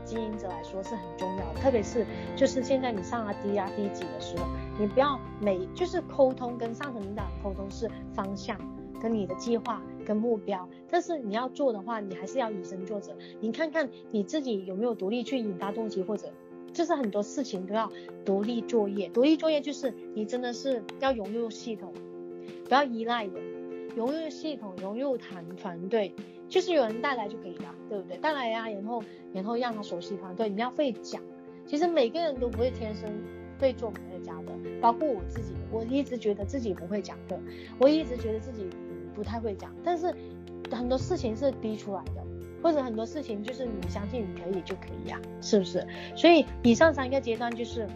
[0.04, 1.60] 经营者来说是很重要的。
[1.60, 2.04] 特别是
[2.36, 4.44] 就是现在你上了 D 啊 D 级的时候，
[4.78, 8.58] 你不要每就是沟通跟上层领导沟通是方向
[9.00, 9.80] 跟你的计划
[10.10, 13.16] 跟目标，但是你要做的话，你还是要以身作则。
[13.38, 16.32] 你看看你自己有没有独立去引发动机，或者
[16.72, 17.92] 就是很多事情都要
[18.24, 19.08] 独立作业。
[19.10, 21.92] 独立作业就是你真的是要融入系统，
[22.64, 23.34] 不要依赖人，
[23.94, 26.12] 融入系统，融入团团队，
[26.48, 28.16] 就是有人带来就可以了，对不对？
[28.16, 31.22] 带来呀、然后然后让他熟悉团队，你要会讲。
[31.66, 33.08] 其实每个人都不会天生
[33.60, 37.38] 会做美乐家的，包括我自己，我一直觉得自己不会讲课，
[37.78, 38.68] 我一直觉得自己。
[39.14, 40.14] 不太会讲，但是
[40.70, 42.24] 很多事情是逼出来的，
[42.62, 45.86] 或者很多事情就是你相信你可以就可以呀、啊，是不是？
[46.14, 47.88] 所以以上三个阶段就是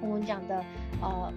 [0.00, 0.64] 我们讲的
[1.02, 1.32] 呃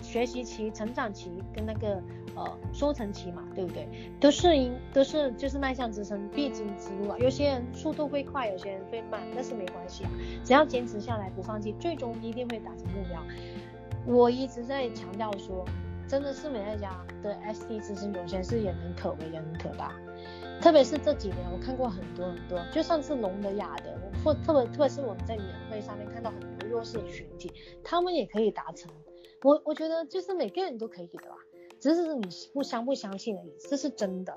[0.00, 2.00] 学习期、成长期跟那个
[2.36, 3.88] 呃收成期嘛，对不对？
[4.20, 7.18] 都是因都是就是迈向支撑必经之路啊。
[7.18, 10.10] 有些人速度会快，有些人会慢，但是没关系啊，
[10.44, 13.20] 只要坚持下来不放弃，最终一定会达成目标。
[14.06, 15.64] 我一直在强调说。
[16.08, 19.92] 真的是美乐家的 SD 资深总监是也很可为，也很可怕。
[20.60, 27.52] 特别是这几年，我看过很多很多，就算是聋的、哑的，或特别特别是我们在年会上面看到很多弱势群体，
[27.84, 28.90] 他们也可以达成。
[29.42, 31.36] 我我觉得就是每个人都可以的吧，
[31.78, 34.36] 只是你不相不相信而已，这是真的。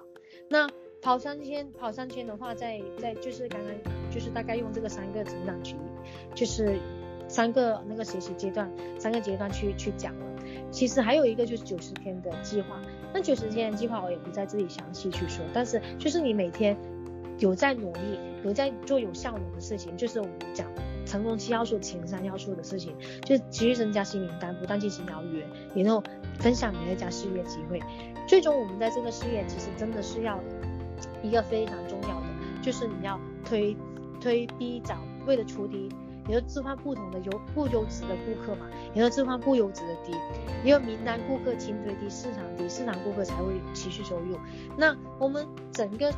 [0.49, 0.69] 那
[1.01, 3.73] 跑三千，跑三千的话在，在就是刚刚
[4.11, 5.75] 就是大概用这个三个成长期，
[6.35, 6.77] 就是
[7.27, 10.30] 三个那个学习阶段，三个阶段去去讲了。
[10.71, 12.79] 其实还有一个就是九十天的计划。
[13.13, 16.77] 那九十天的计划我也不在这里详细去说，但是就是你每天
[17.37, 20.65] 有在努力，有在做有效能的事情，就是我们讲
[21.05, 25.45] 成功七要素前三要素的事情，就持续增加新名单，不断进行邀约，
[25.83, 26.01] 然后
[26.39, 27.81] 分享美乐家事业机会。
[28.27, 30.39] 最终我们在这个事业其实真的是要
[31.21, 32.27] 一个非常重要的，
[32.61, 33.75] 就是你要推
[34.21, 35.89] 推逼找，为了出低。
[36.31, 40.13] 你要置换不同的优不优质的顾客嘛，你要置换不优质的低，
[40.63, 44.37] 因为名单顾客轻推低，市场低，市场顾客才会持续收入。
[44.77, 46.09] 那我们整个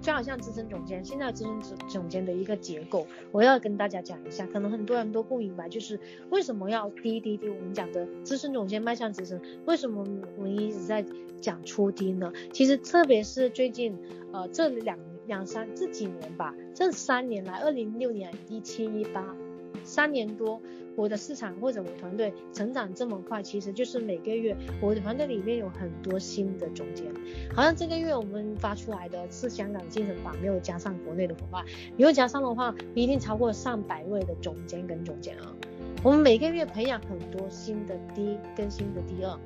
[0.00, 10.04] 就好像资深总监，现在资深总总监的一个结构，我要跟大家讲一下，可能很多人都不明白，就是为什么要低低低，我们讲的资深总监迈向资深，为什么
[10.36, 11.06] 我们一直在
[11.40, 12.32] 讲出低呢？
[12.52, 13.96] 其实特别是最近
[14.32, 14.98] 呃这两。
[15.26, 19.34] 两三这几年吧，这三年来，二零一六年、一七、一八，
[19.82, 20.60] 三年多，
[20.96, 27.06] 我的市场或者我团队成长这么快，其实就是每个月我的团队里面有很多新的总监。
[27.54, 31.64] 好像这个月我们发出来的是香港精神榜，没有加上国内的伙伴，
[31.96, 35.54] 如果加上的话，一定超过上百位的总监跟总监啊。
[36.02, 39.38] 我们每个月培养很多新的 D 跟新的 D 二，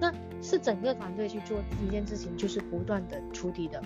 [0.00, 3.82] 那是整个团队去做一件事情，就是不断的出 D 的。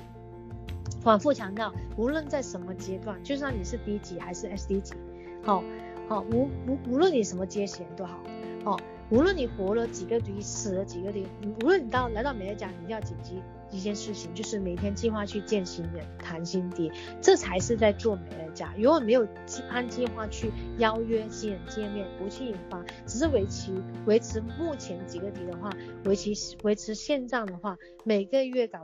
[1.00, 4.94] 反复强调，无论在什么阶段，就算你是 D 级还是 SD 级，
[5.42, 5.64] 好，
[6.08, 8.18] 好，无无无论你什么阶衔都好，
[8.64, 8.76] 好，
[9.10, 11.26] 无论你活了几个 D，死了几个 D，
[11.62, 16.90] 无论你到来到美乐家，你一定要谨记一件事情，就是每天计划去见新人，谈新底
[17.20, 18.72] 这才是在做美乐家。
[18.78, 19.28] 如果没有
[19.68, 23.70] 按计划去邀约新人见面，不去引发，只是维持
[24.06, 25.70] 维持目前几个 D 的话，
[26.06, 28.78] 维持维持现状的话，每个月搞。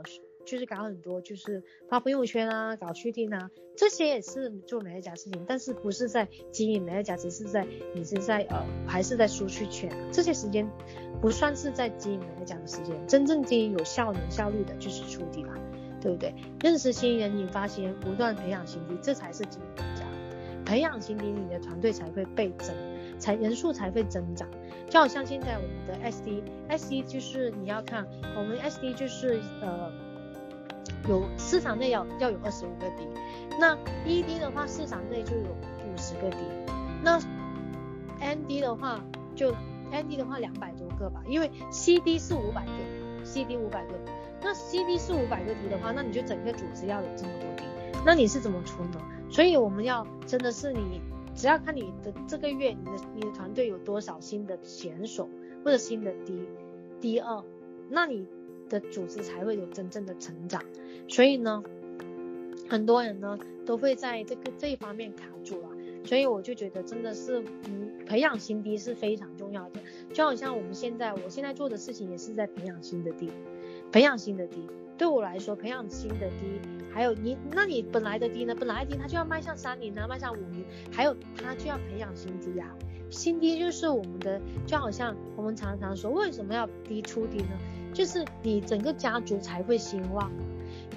[0.45, 10.69] 就是搞很多，就是发朋友圈啊，搞续订啊，这些也是做美乐家事情，但是不是在经营美乐家，只是在你是在呃，还是在舒适圈，这些时间
[11.19, 15.53] 不算是在经营美乐家的时间，真正经营有效能效率的就是出地啦，
[15.99, 16.33] 对不对？
[16.61, 20.05] 认识新人，引发新人，不断培养新地，这才是经营美乐家。
[20.63, 22.73] 培养新地，你的团队才会倍增，
[23.19, 24.47] 才人数才会增长。
[24.89, 30.04] 就好像现在我们的 SD，SD 就是你要看我们 SD 就是呃。
[31.07, 33.07] 有市场内要要有二十五个 D，
[33.59, 36.37] 那 ED 的话市场内就有五十个 D，
[37.03, 37.19] 那
[38.19, 39.03] ND 的话
[39.35, 39.53] 就
[39.91, 42.71] ND 的话两百多个吧，因为 CD 是五百个
[43.23, 43.93] ，CD 五百个，
[44.41, 47.63] 那 CD 是五百个 D 的话，那你就整个组织要有这么多 D，
[48.05, 49.01] 那你是怎么出呢？
[49.29, 51.01] 所以我们要真的是你
[51.35, 55.29] 只要看你的这个月你的你的团队有多少新的选手
[55.63, 56.47] 或者新的 D
[57.01, 57.43] D 二，
[57.89, 58.27] 那你
[58.69, 60.63] 的组织才会有真正的成长。
[61.07, 61.63] 所以呢，
[62.69, 65.69] 很多人呢都会在这个这一方面卡住了，
[66.03, 69.79] 所以我就觉得真的是，嗯，培养新低是非常重要的。
[70.13, 73.29] 就好像我们现在，我现在做的事情也是在培养新的低
[73.91, 74.67] 培养新的低。
[74.97, 78.55] 对我来说，培养新的低还有你，那你本来的低呢？
[78.57, 82.73] 本来的 D 它就要迈向三年啊，迈向五年，还有它就要培养新低啊。
[83.09, 87.49] 新低就是我们的，就好像我们常常说，为什么要低出低呢？
[87.95, 90.29] 就是你整个家族才会兴旺。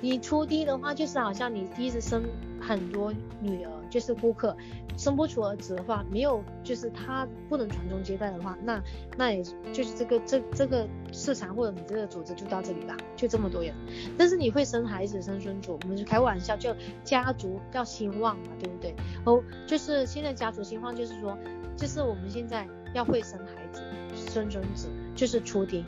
[0.00, 2.24] 你出低的话，就是好像你一直生
[2.60, 4.56] 很多女儿，就是顾客
[4.96, 8.82] 生不出儿子的话，没有就是他不能传宗接代的话，那
[9.16, 13.72] 那也就是这个这这个市场或者你这个组织就到这里了，就这么多人。
[14.16, 18.94] 但是你会生孩子生孙子，我们就开玩笑，就家族要兴旺嘛，对不对？
[19.24, 21.36] 哦，就是现在家族兴旺，就是说，
[21.76, 23.82] 就是我们现在要会生孩子
[24.14, 25.84] 生孙子，就是出低。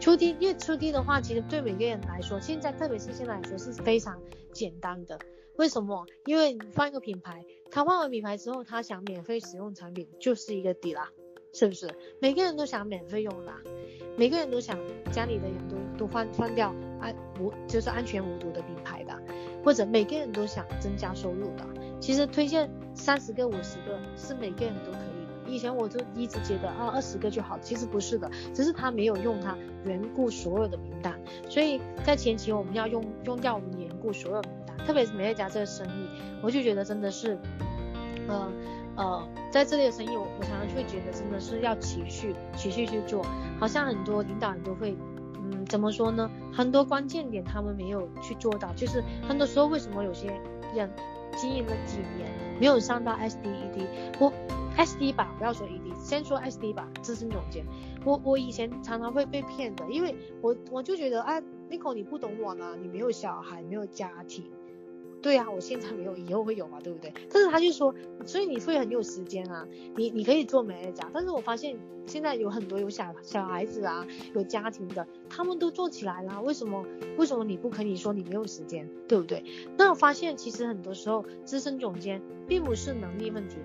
[0.00, 4.18] 出 D，因为出 D 的话，其实对每个人来说，现在特别是现在来说是非常
[4.52, 5.18] 简单的。
[5.56, 6.06] 为什么？
[6.24, 11.10] 因为你换一个品牌，他换完品牌之后，他想免费使用产品就是一个底啦，
[11.52, 11.94] 是不是？
[12.18, 13.60] 每个人都想免费用啦，
[14.16, 14.78] 每个人都想
[15.12, 19.14] 家里的人都都换换掉安无就是安全无毒的品牌的，
[19.62, 21.66] 或者每个人都想增加收入的。
[22.00, 25.09] 其实推荐三十个、五十个是每个人都可以。
[25.50, 36.08] 以前我就一直觉得啊，二十个就好，其实不是的，只是他没有用他缘故所有的名单，所以在前期我们要用用掉我们缘故所有名单，特别是美乐家这个生意，
[36.42, 37.36] 我就觉得真的是，
[38.28, 38.48] 呃
[38.96, 43.24] 呃，在这里的生意，我我常常会觉得真的是要持续持续去做，
[43.58, 44.96] 好像很多领导人都会，
[45.36, 46.30] 嗯，怎么说呢？
[46.52, 50.28] 很多关键点他们没有去做到，就是很多时候为什么有些
[50.74, 50.90] 人
[51.36, 53.86] 经营了几年没有上到 SD ED，
[54.18, 54.32] 我
[54.80, 57.66] SD 吧，不要说 ED，先说 SD 吧，资深总监，
[58.04, 61.38] 我我以前常常会被骗的，因为我我就觉得啊
[61.70, 64.50] ，Nicole 你不懂我呢，你没有小孩，没有家庭。
[65.22, 67.12] 对啊，我现在没有，以后会有嘛，对不对？
[67.30, 71.10] 但是他就说，所以你会很有时间啊，你你可以做美业家。
[71.12, 71.76] 但是我发现
[72.06, 76.86] 现在有很多有小小孩子啊，有家庭的，他们都做起来了，为什么
[77.18, 79.44] 为什么你不可以说你没有时间，对不对？
[79.76, 83.56] 那我发现其实很多时候资深总监并不是能力问题，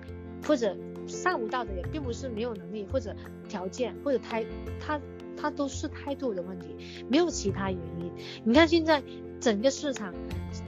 [0.46, 0.76] 或者
[1.06, 3.14] 上不到的也并不是没有能力或者
[3.48, 4.44] 条件或者态
[4.80, 5.00] 他
[5.36, 6.76] 他都是态度的问题，
[7.08, 8.12] 没有其他原因。
[8.44, 9.02] 你看现在
[9.40, 10.14] 整个市场。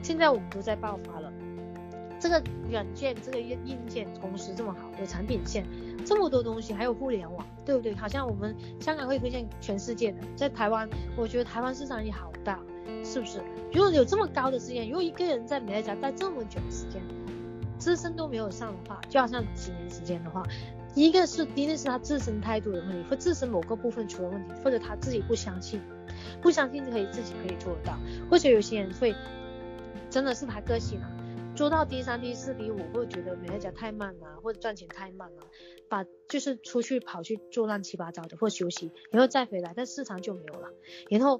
[0.03, 1.33] 现在我们都在爆发了，
[2.19, 5.65] 这个软件、这个硬硬件公司这么好，有产品线，
[6.05, 7.95] 这么多东西，还有互联网，对不对？
[7.95, 10.87] 好像我们香港会推荐全世界的，在台湾，
[11.17, 12.59] 我觉得台湾市场也好大，
[13.03, 13.41] 是不是？
[13.73, 17.01] 如果有这么高的时间，如果一个人在美乐家待这么久的时间，
[17.79, 20.45] 资深都没有上的话，就好像几年时间的话，
[20.93, 25.81] 一个是一定是他自身态度的问题，或自身某个部分出了问题，或者他自己不相信，
[26.41, 27.97] 不相信就可以自己可以做得到，
[28.29, 29.15] 或者有些人会。
[30.11, 31.11] 真的是他个性啊，
[31.55, 35.43] 做到第三、第四、第五，会觉得美乐家太慢了，或者赚钱太慢了，
[35.87, 40.69] 把就是出去跑去做乱七八糟的，或休息，然后再回来，但市场就没有了。
[41.11, 41.39] 然后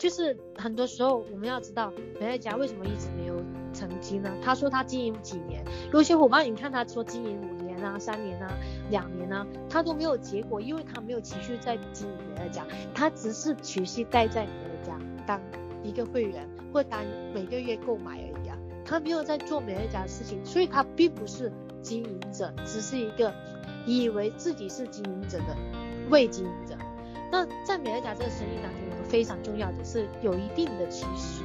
[0.00, 3.37] 就是很多时候我们要知道美乐家为什么一直没有
[3.78, 4.30] 成绩呢？
[4.42, 8.48] 他说他经营几年，有些伙伴你看他说经营五年啊、三年啊、
[8.90, 15.40] 两年啊，他都没有结果，因为他没有持续在经营美乐家，他只是持续待在美乐家当
[15.84, 16.48] 一个会员。
[16.70, 17.02] 或当
[17.32, 18.54] 每个月购买而已啊，
[18.84, 21.50] 他没有在做美乐家的事情，所以他并不是
[21.80, 23.32] 经营者，只是一个
[23.86, 25.56] 以为自己是经营者的
[26.10, 26.76] 未经营者。
[27.32, 31.37] 那在美乐家这个生意当中，有个非常重要的是有一定的持续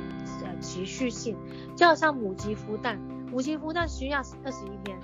[0.64, 1.38] 持续性，
[1.76, 2.98] 就好像母鸡孵蛋，
[3.30, 4.98] 母鸡孵蛋需要二十一天，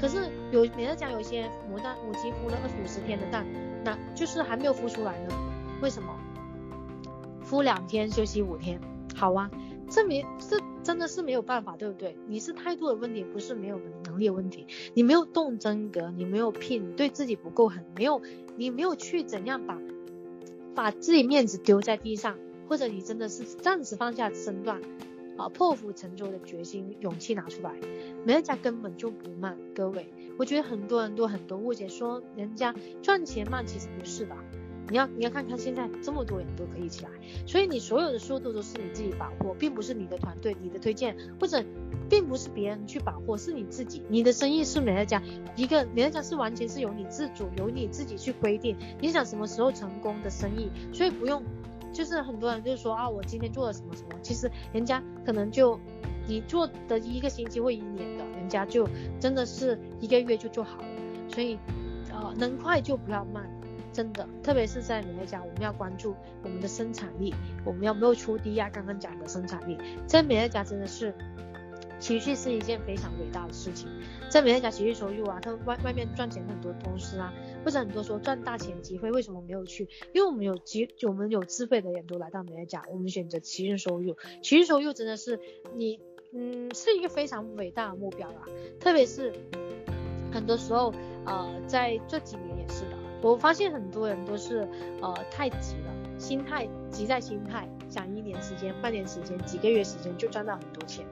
[0.00, 3.44] 可是有美乐家有些母蛋母鸡孵了二十五十天的蛋，
[3.84, 5.34] 那就是还没有孵出来呢，
[5.82, 6.14] 为什么？
[7.44, 8.80] 孵两天休息五天。
[9.16, 9.50] 好啊，
[9.90, 12.16] 这没这真的是没有办法，对不对？
[12.28, 14.66] 你是态度的问题，不是没有能力的问题。
[14.94, 18.22] 你没有动真格，你没有拼，你对自己不够狠，没有
[18.56, 19.76] 你没有去怎样把
[20.74, 22.38] 把自己面子丢在地上，
[22.70, 24.80] 或者你真的是暂时放下身段
[25.36, 27.74] 啊，破釜沉舟的决心勇气拿出来，
[28.24, 29.58] 美乐家根本就不慢。
[29.74, 30.06] 各位，
[30.38, 34.36] 我觉得很多人都很多误解，说人家赚钱慢，其实不是吧？
[34.88, 37.10] 你要你要看看现在这么多人都可以起来，
[37.44, 41.64] 所以你所有的速度都是你自己把握，并不是你的团队、你的推荐，或者
[42.08, 44.00] 并不是别人去把握，是你自己。
[44.08, 45.20] 你的生意是美乐家，
[45.56, 51.42] 一个美乐家是完全是由你自主，由你自己去规定你想什么时候成功的生意，所以不用，
[52.00, 55.78] 就是很多人就说啊，我今天做了什么什么，其实人家可能就
[56.26, 58.88] 你做的一个星期或一年的，人家就
[59.20, 60.88] 真的是一个月就做好了，
[61.28, 61.58] 所以
[62.10, 63.44] 呃能快就不要慢。
[63.92, 67.34] 真的，特别是在美乐家，我们要关注我们的生产力，
[67.66, 68.70] 我们要没有出低压。
[68.70, 69.76] 刚刚讲的生产力，
[70.06, 71.14] 在美乐家真的是
[72.00, 73.86] 情绪是一件非常伟大的事情。
[74.28, 77.32] 在美乐家持续收入啊，他外外面赚钱很多公司啊，
[77.64, 79.88] 或者很多说赚大钱机会，为什么没有去？
[80.14, 84.16] 因为我们有机，我们有智慧的人都来到美乐家，我们选择持续收入。
[84.42, 85.38] 持续收入真的是
[85.76, 86.00] 你，
[86.32, 88.46] 嗯，是一个非常伟大的目标啦。
[88.80, 89.32] 特别是
[90.32, 90.94] 很多时候，
[91.26, 92.96] 呃，在这几年也是的。
[93.22, 94.66] 我发现很多人都是
[95.02, 101.04] 呃太急了，心态急在心态，想一年时间、半年时间、几个月时间就赚到很多钱，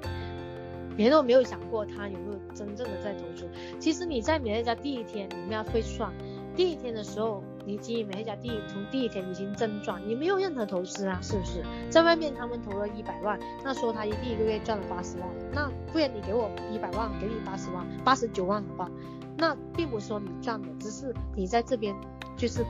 [1.05, 3.49] 人都没有想过他有没有真正的在投资。
[3.79, 6.13] 其实你在美乐家第一天，你们要会算，
[6.57, 11.63] 第一天的时候你经营美乐家第一从第一天已经真赚，你没有任何投资啊，是不是？
[11.89, 18.91] 在外面他们投了一百万，那说他一第一个月赚了八十万，那不然你给我一百万，给你八十万，八十九万好不好？
[19.37, 21.95] 那并不是说你赚的，只是你在这边
[22.37, 22.65] 就是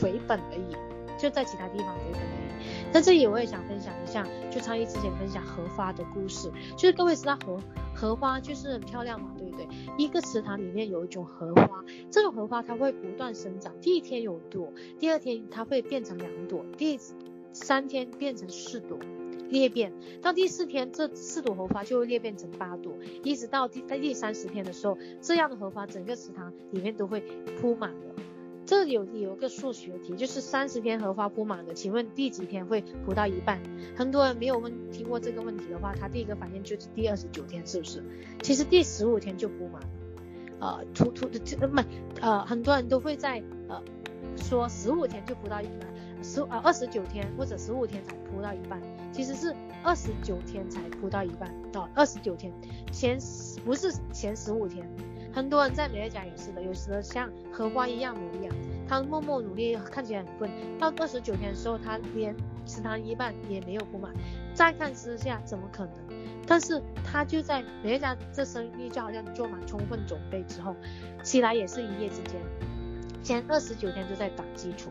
[0.00, 0.76] 回本而已，
[1.18, 2.92] 就在其他地方回本而已。
[2.92, 7.60] 在这里我也想分享一下，就昌毅之前分享荷花的故事，就是各位知道荷
[7.94, 9.66] 荷花就是很漂亮嘛，对不对？
[9.98, 16.98] 一个池塘里面有一种荷花，这种荷花它会不断生长，第一天有朵，第二天它会变成两朵，第
[17.52, 18.98] 三天变成四朵。
[19.50, 19.92] 裂变
[20.22, 27.20] 到第四天，这四朵荷花就会裂变成八朵，一直到第在第三十天的时候，这样的荷花整个池塘里面都会
[27.60, 28.14] 铺满了。
[28.66, 33.60] 这里有有一个数学题，就是三十天荷花铺满了，请问第几天会铺到一半？
[33.94, 38.02] 很多人没有问听过这个问题的话，他第一个反应就是第二十九天，是不是？
[38.42, 39.88] 其实第十五天就铺满了。
[40.60, 41.82] 呃突突的这不
[42.20, 43.82] 呃很多人都会在呃
[44.36, 48.80] 说十五天就铺到一半，十呃二十九天或者十五天才铺到一半，
[49.12, 52.50] 其实是二十九天才铺到一半到二十九天
[52.90, 53.18] 前
[53.64, 54.88] 不是前十五天。
[55.34, 58.54] 很多人在美乐家也是的，有时候像荷花一样努力啊，
[58.88, 60.50] 他默默努力，看起来很笨。
[60.78, 62.32] 到二十九天的时候，他连
[62.64, 64.14] 池塘一半也没有铺满。
[64.54, 65.94] 再看之下，怎么可能？
[66.46, 70.76] 但是他就在美乐家这生意就好像做满充分准备之后，
[71.24, 72.40] 起来也是一夜之间。
[73.20, 74.90] 前二十九天都在打基础，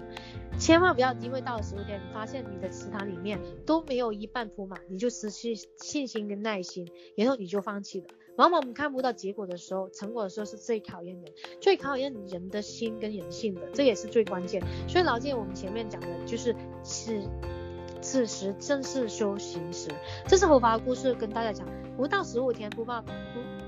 [0.58, 8.08] 千万不要因为到了十五天，你发现你的池塘里面都没有一半铺满，你就失去信心跟耐心，然后你就放弃了。
[8.36, 11.26] 往往我们看不到结果的时候，成果的时候是最考验人，
[11.62, 14.62] 最考验人的心跟人性的，这也是最关键。
[14.88, 17.22] 所以老见我们前面讲的就是此
[18.02, 19.90] 此时正是修行时，
[20.28, 23.10] 这是佛法的故事，跟大家讲，不到十五天不报不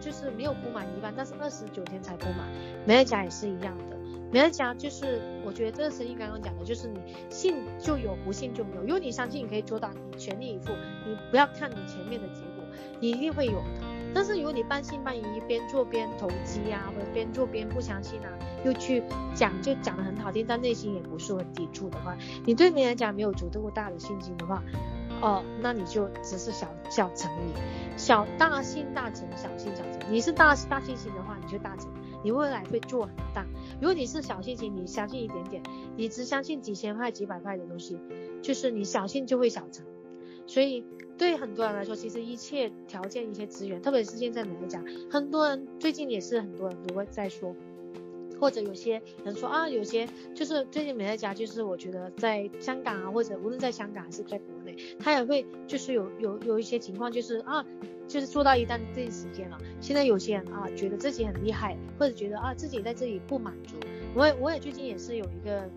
[0.02, 2.52] 就是没有不满一半，但是二十九天才不满。
[2.86, 3.98] 美乐家也是一样的，
[4.32, 7.00] 美乐家就是我觉得这个生意刚刚讲的就是你
[7.30, 8.82] 信就有，不信就没有。
[8.82, 10.74] 如果你相信你可以做到，你全力以赴，
[11.08, 12.66] 你不要看你前面的结果，
[13.00, 13.95] 你一定会有的。
[14.16, 18.32] 但是如果你半信半疑，边做边投机啊，或者边做边不相信啊，
[18.64, 19.04] 又去
[19.36, 24.64] 讲就讲得很好听，但内心也不是很抵触的话，你对你来讲没有足够大的信心的话，
[25.22, 30.00] 哦，那你就只是小小成而小大信大成，小信小成。
[30.10, 31.92] 你是大大信心的话，你就大成，
[32.24, 33.46] 你未来会做很大。
[33.82, 35.62] 如果你是小信心，你相信一点点，
[35.98, 38.00] 你只相信几千块、几百块的东西，
[38.42, 39.86] 就是你小信就会小成。
[40.48, 40.86] 所以。
[41.18, 47.56] 对很多人来说，其实一切条件、一些资源，特别是现在美乐家，很多人最近也是很多人都会在说，
[48.40, 57.66] 或者有些人说啊，有些就是最近美乐家，就是我觉得在香港啊，或者无论在香港还是在国内，他也会就是有有有一些情况，就是啊，
[58.08, 63.76] 就是做到一段这段时间了，现在有些人啊觉得自己很厉害，或者觉得啊自己在这里不满足，
[64.14, 65.70] 我也我也最近也是有一个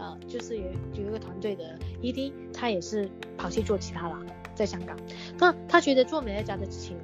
[0.00, 4.18] 呃，就是有有一个团队的 ED，他也是跑去做其他了。
[4.54, 4.96] 在香港，
[5.38, 6.94] 那他觉得做美乐家的钱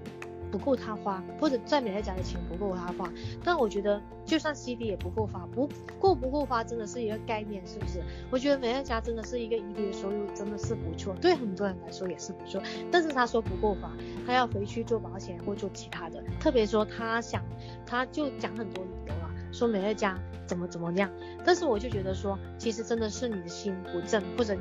[0.51, 3.11] 不够他花，或者在美乐家的钱不够他花。
[3.43, 5.67] 但我觉得就算 CD 也不够花，不
[5.99, 8.03] 够不够花真的是一个概念，是不是？
[8.31, 12.61] 我觉得美乐家真的是一个 ED 的收入真的是不错，对很多人来说也是不错。
[12.91, 13.91] 但是他说不够花，
[14.27, 16.23] 他要回去做保险或做其他的。
[16.39, 17.43] 特别说他想，
[17.87, 19.15] 他就讲很多理由，
[19.57, 21.11] 说美乐家怎么怎么样。
[21.45, 24.61] 但是我就觉得说，其实真的是你的心不正，或者你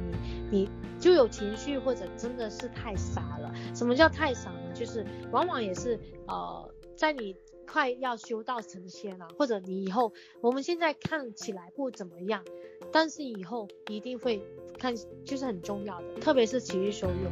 [0.50, 0.70] 你。
[0.98, 3.54] 就有情绪，或者真的是太傻了。
[3.76, 4.72] 什么叫太傻呢？
[4.74, 7.36] 就是往往也是呃，在你
[7.68, 12.46] 快要修道成仙了，或者你以后，我们现在看起来不怎么样，
[12.93, 14.41] 但是以后一定会
[14.80, 17.32] 看，就是很重要的，特别是情绪修用。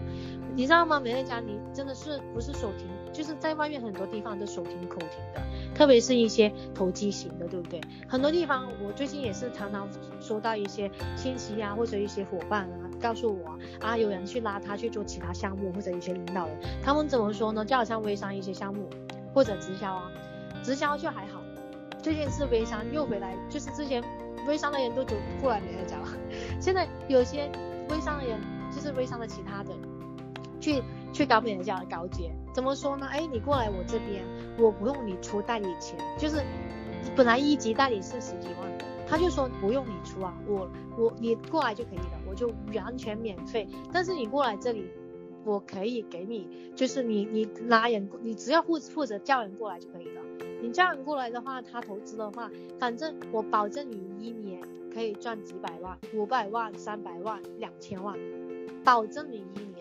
[0.56, 1.00] 你知道吗？
[1.00, 5.42] 美乐家，你真的是不是手停，就是在外面很多地方都手停口停的，
[5.76, 7.80] 特别是一些投机型的，对不对？
[8.08, 9.88] 很多地方我最近也是常常
[10.20, 17.64] 收到一些信息啊，或者一些伙伴啊，告诉我啊，有人去拉他去做其他项目，或者一些领导人，他们怎么说呢？
[17.64, 18.90] 就好像微商一些项目
[19.34, 20.12] 或者直销啊，
[20.64, 21.42] 直销就还好，
[22.02, 24.04] 最近是微商又回来，就是之前
[24.48, 26.08] 微商的人都走过来美乐家了，
[26.60, 27.50] 现在有些
[27.90, 28.40] 微商的人
[28.76, 29.70] 就是微商的其他的。
[30.60, 30.82] 去
[31.14, 33.06] 去搞美人家的高阶，怎么说呢？
[33.06, 34.26] 哎，你过来我这边，
[34.58, 36.42] 我不用你出代理钱，就是
[37.16, 43.68] 本来一级代理是十几万，他就说不用你出啊，我我你过来就可以了，我就完全免费。
[43.92, 44.90] 但是你过来这里，
[45.46, 50.22] 我可以给你，就是你你拉人，你只要负负责叫人过来就可以了。
[50.64, 52.50] 你叫人过来的话，他投资的话，
[52.80, 54.60] 反正我保证你一年
[54.92, 58.18] 可以赚几百万、五百万、三百万、两千万，
[58.84, 59.73] 保证你一年。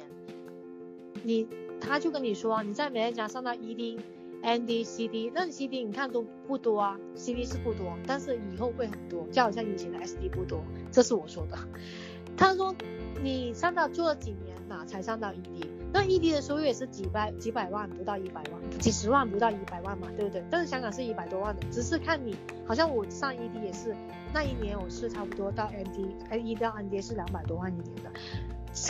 [1.23, 1.49] 你
[1.81, 3.99] 他就跟你说啊，你在美乐家上到 ED、
[4.43, 11.57] ND、CD，那 CD 你看都不多啊，CD 是不多，但是以后会很多，就好像以前的 SD 不多，这是我说的。
[12.37, 12.75] 他说
[13.23, 20.43] 你上到做了几年嘛，才上到 ED，那 ED 的收入也是几百几百万，不到一百万，几十万不到一百万嘛，对不对？
[20.51, 22.35] 但是香港是一百多万的，只是看你，
[22.67, 23.95] 好像我上 ED 也是
[24.33, 28.11] 那一年我是差不多到 ND，哎，ED 到 ND 是两百多万一年的。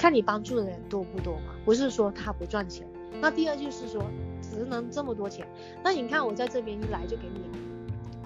[0.00, 2.86] 看你帮助的人多不多嘛，不是说他不赚钱。
[3.20, 4.02] 那第二就是说，
[4.40, 5.46] 只能这么多钱。
[5.84, 7.42] 那你看我在这边一来就给你，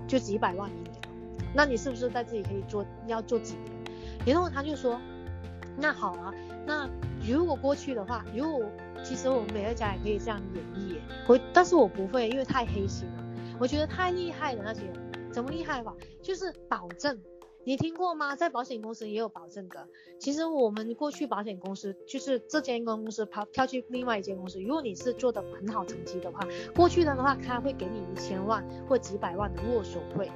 [0.07, 0.95] 就几百万一年，
[1.55, 4.35] 那你是不是在这里可以做，要做几年？
[4.35, 4.99] 然后他就说，
[5.77, 6.33] 那好啊，
[6.64, 6.89] 那
[7.27, 8.64] 如果过去的话，如果
[9.05, 10.97] 其实我们美乐家也可以这样演绎，
[11.29, 13.25] 我但是我不会，因为太黑心了。
[13.59, 14.95] 我觉得太厉害的那些人，
[15.33, 15.95] 怎么厉害法？
[16.23, 17.19] 就是保证。
[17.67, 18.37] 你听过吗？
[18.37, 19.89] 在保险公司也有保证的。
[20.21, 26.47] 其实我们过去保险公司就是这间公司跑跳去另外一间公司，如果你是做的很好成绩的话，
[26.77, 30.31] 过去的的话他会给你一千万或几百万的握手会。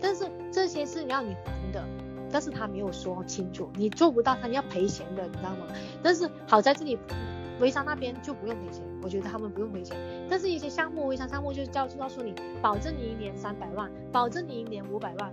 [0.00, 1.86] 但是这些是要你还的，
[2.30, 5.66] 但是他没有说清楚，你做不到他要赔钱的，你知道吗？
[6.02, 6.98] 但是好在这里。
[7.60, 9.96] 微商那边就不用赔钱，我觉得他们不用赔钱。
[10.28, 15.32] 但是一些项目，微商项目就是叫告诉你，保证你一年三百万，保证你一年五百万，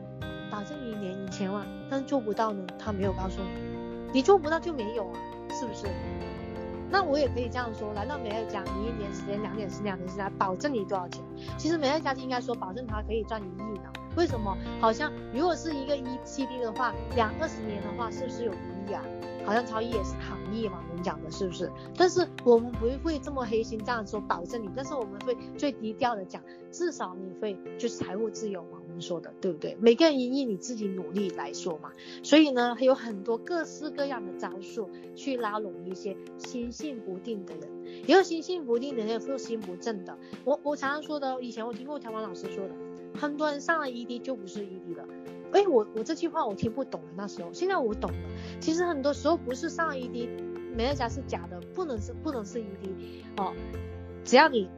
[0.51, 1.65] 保证你一年一千万。
[1.89, 5.19] 但是做不到呢，他没有告诉你，你做不到就没有啊，
[5.51, 5.87] 是不是？
[6.91, 11.23] 那我也可以这样说，来到美乐家，你一年时间两年是两年时间，保证你多少钱？
[11.57, 13.91] 其实美乐家就应该说，保证他可以赚一亿呢。
[14.15, 14.57] 为什么？
[14.81, 19.03] 好像如果是一个一 CD 的话，两二十年的话，是不是有一亿啊？
[19.45, 21.71] 好像超亿也是行业嘛，我们讲的是不是？
[21.95, 26.41] 但是我们不会这么黑心这样说保证你，但是我们会最低调的讲，
[26.71, 29.75] 至少你会就是财务自由嘛，说的对不对？
[29.79, 31.91] 每个人因应你自己努力来说嘛，
[32.23, 40.17] 所以呢，还有很多各式各样的招数去拉拢一些心性不定的人，也有心性不定的人，也有心不正的。
[40.45, 42.73] 我我常常说的，以前我听过台湾老师说的，
[43.19, 45.05] 很多人上了 ED 就不是 ED 了。
[45.51, 48.17] 哎，我我这句话我听不懂了，那时候，现在我懂了。
[48.59, 50.29] 其实很多时候不是上了 ED，
[50.75, 53.53] 美乐家是假的，不能是不能是 ED 哦。
[54.23, 54.69] 只要你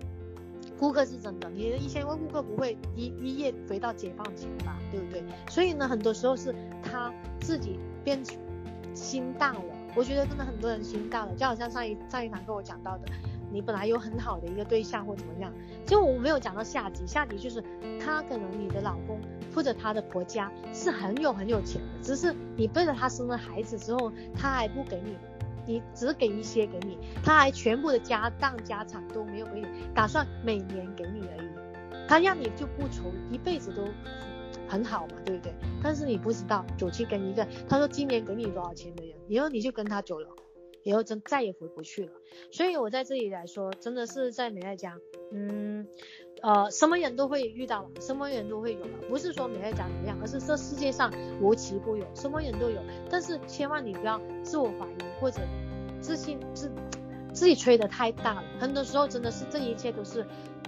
[0.82, 5.24] 顾客是真的，你的一千万顾客不会一一夜回到解放前吧，对不对？
[5.48, 8.20] 所以呢，很多时候是他自己变
[8.96, 9.62] 心大了。
[9.94, 13.04] 我觉得真的很多人心大了，就好像上一上一堂跟我讲到的。
[13.52, 15.54] 你本来有很好的一个对象或怎么样，
[15.86, 17.64] 就我没有讲到下级，下级就是
[18.04, 19.20] 他可能你的老公
[19.54, 25.16] 或者他的婆家是很有很有钱的，只是你背着他生了孩子之后，他还不给你，
[25.66, 33.84] 你只给一些给你，他还全部的家当家产都没有给你，打算每年给你而已，他让你就不愁一辈子都
[34.68, 35.54] 很好嘛，对不对？
[35.84, 40.28] 但是你不知道走去跟一个他说今年给你多少钱的人，以后你就跟他走了。
[40.84, 42.12] 以后真再也回不去了，
[42.52, 44.98] 所以我在这里来说，真的是在美乐家，
[45.32, 45.86] 嗯，
[46.42, 52.82] 呃，什么人都会遇到了，什么人都会有了，不是说美乐家怎么样，而是这世界上无奇不有，什么人都有。
[53.10, 55.42] 但是千万你不要自我怀疑或者
[56.00, 56.72] 自信自
[57.32, 60.26] 自己吹得太大了，很多时候真的是这一切都是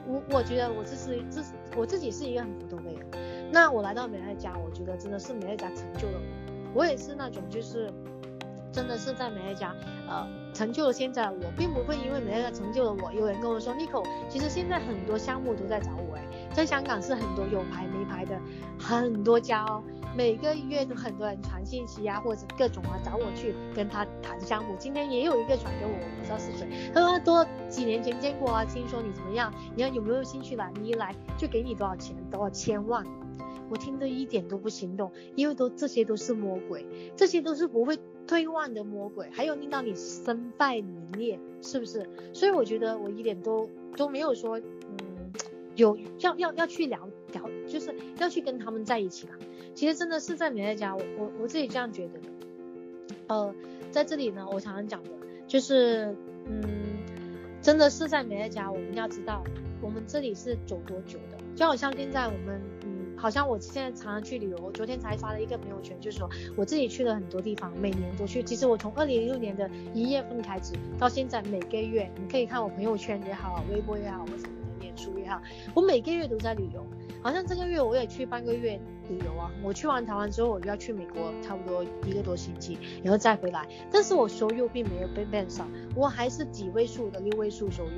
[0.08, 1.42] 我我觉得我这是这
[1.76, 6.22] 我自己是一个很普通的人，那我来到美乐家，我觉得真的是美乐家成就了
[6.74, 7.92] 我，我也是那种就是。
[8.74, 9.74] 真的是在美乐家，
[10.10, 13.14] 呃，成就了现在我，并不会因为美乐家成就了我。
[13.14, 18.36] 有人跟我说，Nico，其实现在很多项目都在找我，哎，在香港是很多有牌没牌的
[18.80, 19.84] 很多家哦，
[20.18, 24.76] 每个月都很多人传信息啊，或者各种啊找我去跟他谈项目。
[24.80, 30.72] 今天也有一个传给我，我不知道是谁，他说多几年前见过啊，听说你怎么样，你看有没有兴趣来？
[30.82, 33.06] 你一来就给你多少钱，多少千万。
[33.70, 37.98] 我听得一点都不心动，因为都这些都是魔鬼，这些都是不会
[38.28, 42.08] 退万的魔鬼，还有令到你身败名裂，是不是？
[42.34, 45.32] 所以我觉得我一点都都没有说，嗯，
[45.76, 49.34] 有要要要去聊聊，就是要去跟他们在一起吧。
[49.76, 52.30] 其实真的是在美乐家，我我我自己这样觉得的。
[53.28, 53.56] 呃，
[53.92, 55.10] 在这里呢，我常常讲的
[55.48, 56.16] 就是，
[56.46, 56.64] 嗯，
[57.62, 59.44] 真的是在美乐家，我们要知道，
[59.82, 63.03] 我们这里是走多久的，就好像现在我们嗯。
[63.24, 68.44] 好像我现在常常去旅游，我昨天才发了一个朋友圈，就是说我自己去了很多地方，每年都去。
[68.44, 75.42] 其实我从二零零六年的一月份开始到现在，每个月你可以看我朋友圈也好，微博也好，或者你的脸书也好，
[75.74, 76.86] 我每个月都在旅游。
[77.22, 79.50] 好像这个月我也去半个月旅游啊。
[79.64, 83.66] 我去完台湾之后，我就要去美国，差不多一个多星期，然后再回来。
[83.90, 85.66] 但是我收入并没有被变少，
[85.96, 87.92] 我还是几位数的六位数收入，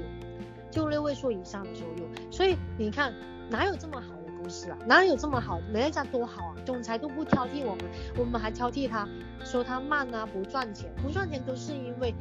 [0.69, 2.05] 就六位数以上的收入。
[2.29, 3.11] 所以你看，
[3.49, 4.13] 哪有这么好？
[4.45, 5.59] 不是啊，哪有这么好？
[5.73, 7.85] 美乐家多好啊，总裁都不挑剔我们，
[8.15, 9.09] 我们还挑剔他，
[9.43, 12.13] 说他慢啊，不赚钱，不赚钱都是因为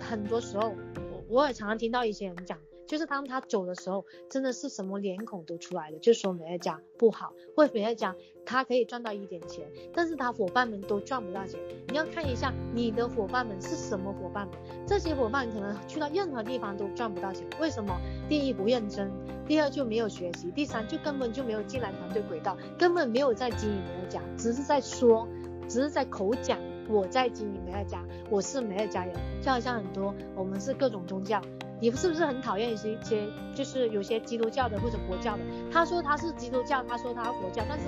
[0.00, 0.74] 很多时候，
[1.12, 2.58] 我我也常常听到一些人讲。
[2.92, 8.14] 就是当他走的时候，真的是什么脸孔都出来了，就说美乐家不好，或者美乐家
[8.44, 11.58] 他可以赚到一点钱，但是他伙伴们都赚不到钱。
[11.88, 17.98] 你要看一下你的伙伴们是什么伙伴们，这些伙伴可能去到任何地方都赚不到钱，为什么？
[18.28, 19.10] 第一不认真，
[19.46, 25.26] 第二就没有学习，第三就根本就没有进来团队轨道，根本没有在经营美乐家，只是在说，
[25.66, 26.58] 只是在口讲
[26.90, 31.40] 我在经营美乐家，我是美乐家人，就好像很多我们是各种宗教。
[31.82, 35.42] 你是不是很讨厌一些一些，就是有些基督教的或者佛教的？
[35.68, 37.86] 他说他是基督教，他说他佛教，但是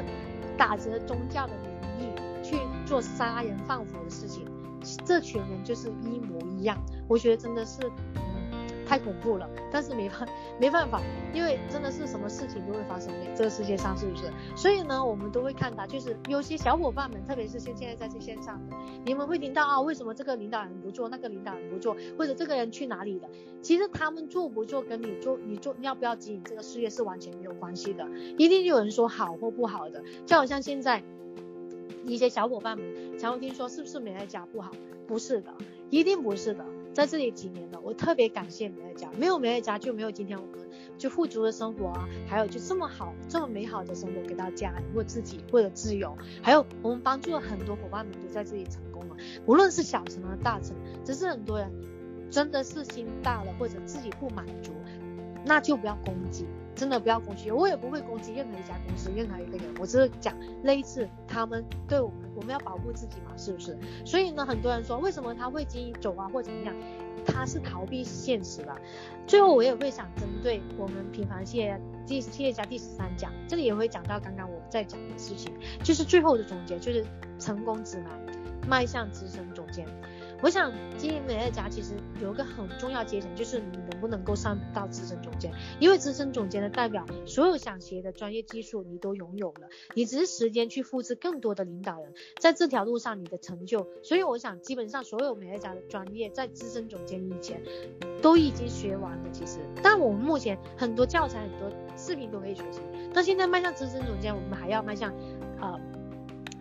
[0.59, 1.71] 打着宗教的名
[2.01, 2.09] 义
[2.43, 4.45] 去做杀人放火的事情，
[5.05, 6.77] 这群人就是一模一样。
[7.09, 7.83] 我觉得真的是，
[8.85, 8.99] 太。
[9.05, 9.47] 恐怖了。
[9.71, 10.27] 但是没办
[10.59, 10.99] 没办法，
[11.35, 14.23] 因为真的是什么事情都会发生的，这个世界上是不是？
[14.57, 23.29] 所以呢，我们都会看到，就是有些小伙伴们，特别是现现在在这线上的，你们会听到啊，为什么这个领导人不做，那个领导人不做，或者这个人去哪里了？
[23.61, 28.09] 其实他们做不做，跟你做，你做要不要经营这个事业是完全没有关系的。
[28.39, 31.03] 一定有人说好或不好的，就好像现在
[32.07, 34.71] 一些小伙伴们常会听说，是不是美乐家不好？
[35.07, 35.53] 不是的，
[35.91, 36.65] 一定不是的。
[36.95, 40.67] 在这里几年了，我特别感谢美乐家，没有美乐家就没有今天我们
[40.97, 51.69] 就富足的生活啊，还有就这么好、这么美好的生活给到家人或自己或者自由，还有我们帮助了很多伙伴们都在这里成功了，无论是小成和大成，只是很多人
[52.31, 54.73] 真的是心大了或者自己不满足，
[55.45, 56.47] 那就不要攻击。
[56.75, 63.79] 真的不要攻击，我也不会攻击任何一家公司，任何一个人，我只是讲类似他们对我们，我们要保护自己嘛，是不是？
[64.05, 66.75] 所以呢，很多人说为什么他会经营走啊，或怎么样，
[67.25, 68.77] 他是逃避现实了。
[69.27, 75.53] 最后我也会想针对我们平凡企业第企业家第十三讲，这里也会讲到刚刚我在讲的事情，
[75.83, 77.05] 就是最后的总结，就是
[77.39, 78.11] 成功指南，
[78.69, 79.87] 迈向资深总监。
[80.45, 85.51] 我想经营美乐家其实有一个很重要节点，就是你能不能够上到资深总监。
[85.81, 93.89] 因为资深总监的代表，所有想学的专业技术你都拥有了，你只是时间去复制更多的领导人，在这条路上你的成就。
[94.03, 97.63] 所以我想，基本上所有美乐家的专业在资深总监以前
[98.21, 99.25] 都已经学完了。
[99.33, 102.81] 其实，但我们目前很多教材、很多视频都可以学习。
[103.15, 105.11] 那现在迈向资深总监，我们还要迈向，
[105.59, 105.81] 呃。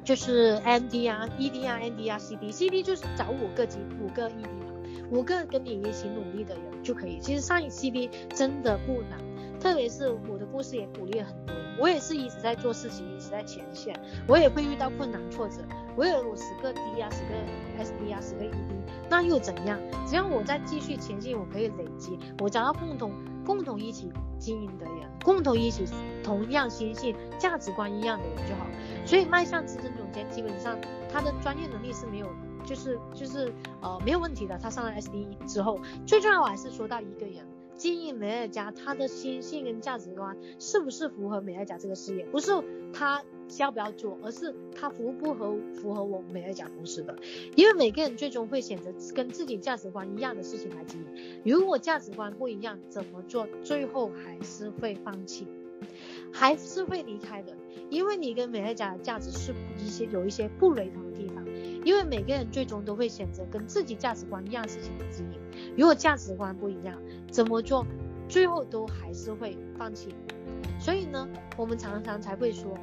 [0.04, 4.74] 就是 MD 啊，ED 啊，ND 啊，CD，CD 就是找五个级，五个 ED 嘛，
[5.10, 7.20] 五个跟你一起努力的人就可以。
[7.22, 9.20] 其实上 CD 真的不难，
[9.60, 11.64] 特别是我的故事也鼓励了很多人。
[11.80, 13.98] 我也是一直在做事情，一直在前线，
[14.28, 15.56] 我也会遇到困难挫折。
[15.96, 18.74] 我有我十个 D 啊，十个 SD 啊，十个 ED，
[19.10, 19.80] 那又怎样？
[20.06, 23.12] 只要我在继续前进，我可以累积，我找到共同
[23.44, 24.12] 共同一起
[24.44, 25.86] 经营的人，共同一起
[26.22, 28.68] 同样心性、价值观一样的人就好。
[29.06, 30.78] 所以迈向资深总监，基本上
[31.10, 32.28] 他的专业能力是没有，
[32.66, 34.58] 就是就是呃没有问题的。
[34.58, 42.26] 他上了 SDE 之后，最重要我还是说到一个人经营美乐家，他的心性跟价值观是不是符合美乐家这个事业？
[42.26, 42.52] 不是
[42.94, 43.24] 他
[43.62, 47.16] 要不要做，而是他符不合符合我美乐家公司的。
[47.56, 51.42] 因为每个人最终会选择跟自己价值观一样的事情来经营。
[51.44, 55.48] 如果价值观不一样，怎么做，最后还是会放弃，
[56.32, 57.54] 还是会离开的。
[57.90, 61.44] 因为你跟美乐家的价值是一些有一些不雷同的地方。
[61.86, 65.40] 因为每个人最终都会选择跟自己价值观一样的事情来经营。
[65.78, 66.98] 如果价值观不一样，
[67.30, 67.86] 怎么做，
[68.30, 70.16] 最后都还是会放弃。
[70.80, 71.28] 所以呢，
[71.58, 72.78] 我们常常才会说，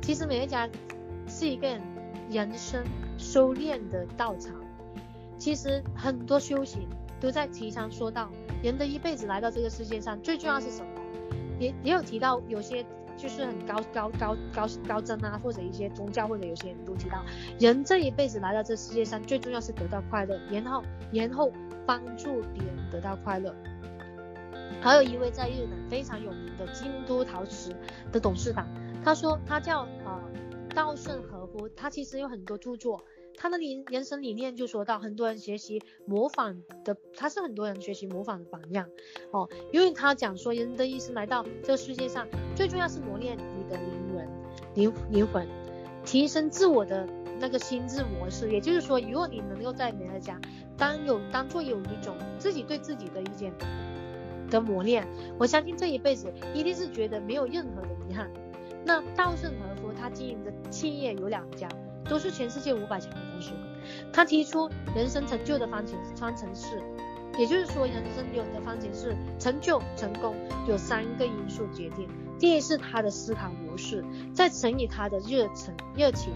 [0.00, 0.68] 其实美乐家
[1.28, 1.68] 是一个
[2.30, 2.82] 人生
[3.18, 4.54] 修炼的道场。
[5.38, 6.86] 其实很多修行
[7.18, 8.30] 都在提倡说到，
[8.62, 10.88] 人的一辈子来到这个世界上，最重要是什么？
[11.58, 12.84] 也也有提到有些
[13.16, 17.24] 就是很高高高高高僧啊，或者一些宗教或者有些人都提到，
[17.58, 20.82] 人这一辈子来到这世界上，最重要是得到快乐，然后
[21.12, 21.50] 然后
[21.86, 23.54] 帮助别人得到快乐。
[24.82, 27.74] 还有一位在日本非常有名的京都陶瓷
[28.12, 28.66] 的董事长，
[29.02, 30.20] 他说他叫呃
[30.74, 33.02] 稻盛和夫，他其实有很多著作，
[33.36, 38.88] 他的理人生理念就说到很多人学习模仿的，他是很多人学习模仿的榜样
[39.32, 44.28] 哦，因为他讲说人的一生来到这个世界上，最重要是磨练你的灵魂
[44.74, 45.48] 灵灵魂，
[46.04, 47.08] 提升自我的
[47.40, 50.40] 那个心智模式，也就是说，如果你能够在美乐家
[50.76, 53.52] 当有当做有一种自己对自己的意见。
[54.50, 55.06] 的磨练，
[55.38, 58.28] 我相信这一辈子一定是觉得没有任何的遗憾。
[58.84, 61.68] 那稻盛和夫他经营的企业有两家，
[62.04, 63.52] 都是全世界五百强的公司。
[64.12, 66.82] 他提出人生成就的方程方程式，
[67.38, 70.34] 也就是说，人生有的方程式成就成功
[70.66, 72.08] 有三个因素决定：
[72.38, 74.04] 第一是他的思考模式，
[74.34, 76.32] 再乘以他的热忱热情，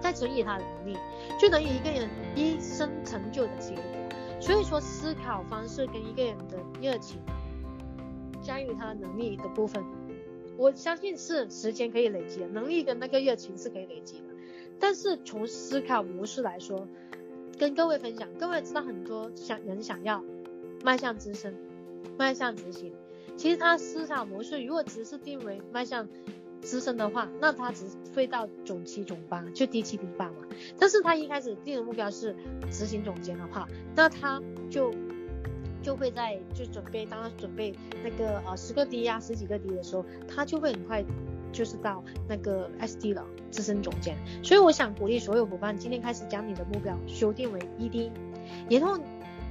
[0.00, 0.98] 再乘以他的能力，
[1.38, 3.84] 就等于一个人一生成就的结果。
[4.40, 7.20] 所以说，思考方式跟一个人的热情，
[8.42, 9.84] 加于他的能力的部分，
[10.60, 14.24] 我相信是时间可以累积的，能力跟那个热情是可以累积的。
[14.78, 16.86] 但是从思考模式来说，
[17.58, 20.22] 跟各位分享，各位知道很多想人想要
[20.84, 21.56] 迈向资深，
[22.18, 22.92] 迈向执行，
[23.38, 26.06] 其实他思考模式如果只是定为迈向。
[26.62, 30.46] 资深的话，那他只会到总七总八，就第七第八嘛。
[30.78, 32.36] 但是他一开始定的目标是
[32.70, 34.92] 执行总监的话，那他就
[35.82, 37.74] 就会在就准备，当他准备
[38.04, 41.04] 那个呃十个 D 呀、十几个 D 的时候，他就会很快
[41.52, 44.16] 就是到那个 SD 了，资深总监。
[44.42, 48.10] 所以我想鼓励所有伙伴，今天开始将你的目标修订为 ED，
[48.68, 48.98] 然后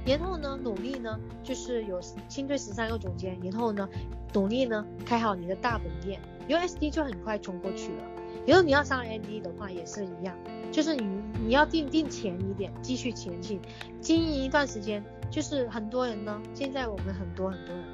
[0.06, 3.88] 然后呢，努力呢，就是有新队十三个总监，然后呢，
[4.32, 8.04] 努力呢，开好你的大本店，因为 SD 就很快冲过去了。
[8.46, 10.34] 然后你要上 ND 的话也是一样，
[10.72, 11.04] 就是你
[11.44, 13.60] 你要定定前一点，继续前进，
[14.00, 15.04] 经营一段时间。
[15.30, 17.84] 就是很多人呢，现在我们很多很多人，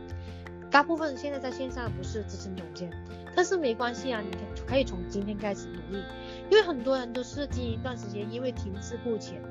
[0.71, 2.91] 大部分现在在线上不是资深总监，
[3.35, 4.31] 但是没关系啊，你
[4.67, 6.03] 可以从今天开始努力，
[6.51, 9.43] 因为很多人都是经营一段时间，因为停滞不前。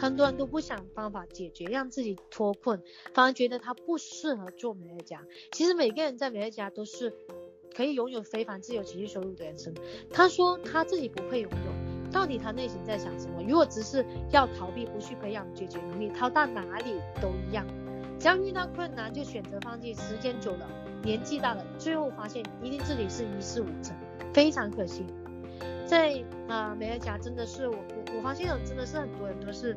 [0.00, 2.80] 很多人都不想办法解决，让自己脱困，
[3.14, 5.24] 反而觉得他不适合做美乐家。
[5.50, 7.12] 其实每个人在美乐家都是
[7.74, 9.74] 可以拥有非凡自由情绪收入的人生。
[10.12, 13.42] 他说他自己不配拥有，到底他内心在想什么？
[13.46, 17.64] 如果只是要逃避，不去培养解决能力，逃到哪里都一样。
[18.18, 20.66] 只要遇到困难就选择放弃，时间久了，
[21.02, 23.94] 年纪大了，最后发现一定自己是一事无成，
[24.32, 25.06] 非常可惜。
[25.86, 29.76] 在啊、美乐家真的是我我我发现，真的是很多人都是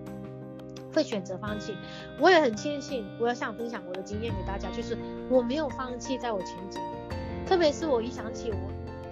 [0.94, 1.76] 会选择放弃。
[2.20, 4.98] 我也很庆幸，我要想分享我的经验给大家，就是
[5.30, 8.58] 我没有放弃，在我前几年，特别是我一想起我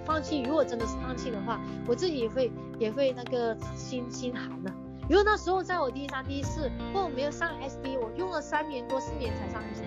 [0.10, 4.74] 放弃，如果真的是放弃的话，我自己也会也会那个心心寒呐、
[5.07, 9.84] 如果那时候在我第三、第四，或我没有上 SD，我用了三年多四年才上 SD，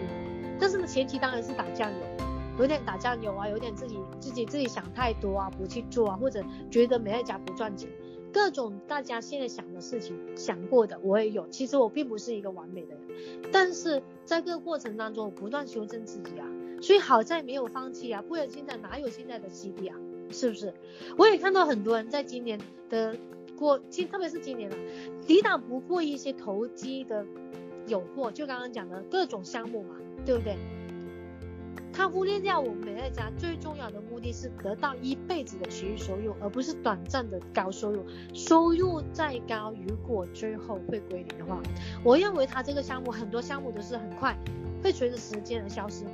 [0.61, 1.99] 但是呢，前期当然是打酱油。
[2.59, 7.91] 有点打酱油啊，有点自己自己自己想太多啊，不去做啊，或者觉得美乐家不赚钱，
[8.33, 11.49] 各种大家现在想的事情想过的我也有。
[11.49, 13.03] 其实我并不是一个完美的人，
[13.51, 16.47] 但是在这个过程当中我不断修正自己啊，
[16.83, 19.97] 所以好在没有放弃啊，不然现在哪有现在的 CD 啊？
[20.33, 20.73] 是不是？
[21.17, 22.59] 我也看到很多人在今年
[22.89, 23.17] 的
[23.57, 24.77] 过，其实特别是今年了，
[25.27, 27.25] 抵挡不过一些投机的
[27.87, 30.57] 诱惑，就刚刚讲的各种项目嘛，对不对？
[31.95, 38.03] 他忽略掉我们美乐家最重要的目的是得到一辈子的持续收入，而不是短暂的高收入。
[38.33, 41.63] 收入再高，如果最后会归零的话，
[42.03, 44.35] 我认为他这个项目很多项目都是很快
[44.83, 46.07] 会随着时间而消失。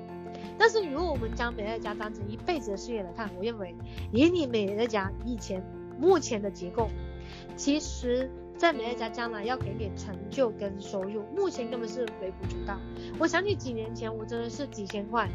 [0.58, 3.74] 但是如果我们将美乐家当成一辈子的事业来看，我认为
[4.12, 5.62] 以你美乐家以前
[5.98, 6.88] 目前的结构，
[7.56, 12.76] 其实在美乐家将来要给点成就跟收入，目前根本是微不足道。
[13.18, 15.28] 我想起几年前，我真的是几千块。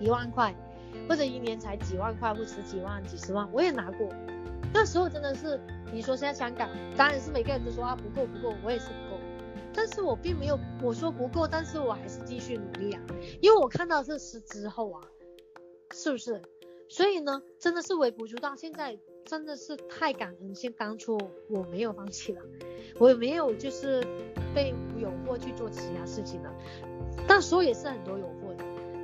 [0.00, 0.52] 一万块，
[1.08, 4.08] 或者一年才几万块，或十几万、几十万，我也拿过。
[4.72, 5.60] 那时候真的是，
[5.92, 8.86] 你说现在香港，当然是每个人都说啊不够不够，我也是。
[9.74, 13.02] 但是我并没有我说不够，但是我还是继续努力啊，
[13.40, 15.00] 因为我看到这事之后啊，
[15.94, 16.40] 是不是？
[16.88, 18.54] 所以呢，真的是微不足道。
[18.54, 21.18] 现在真的是太感恩，现当初
[21.48, 22.42] 我没有放弃了，
[22.98, 24.02] 我也没有就是
[24.54, 26.54] 被诱惑去做其他事情了。
[27.26, 28.32] 但说也是很多诱惑。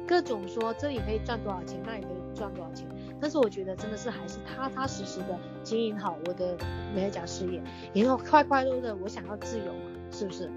[0.07, 2.89] 各种说这里可以赚多少钱，那里可以赚多少钱，
[3.21, 6.57] 但是我觉得真的是还是踏踏实实的经营好我的
[6.95, 7.63] 美甲事业，
[7.93, 10.51] 然后快快乐乐，我想要自由嘛，是不是？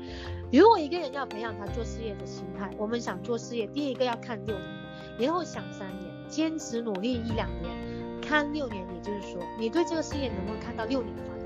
[0.51, 4.67] 如果一个人要培养他做事业的心态，我们想做事业，第一个要看六年，
[5.19, 11.41] 然后想三年，坚持努力一两年，看六年，也就是说你对这个事业能够看到六年的发展。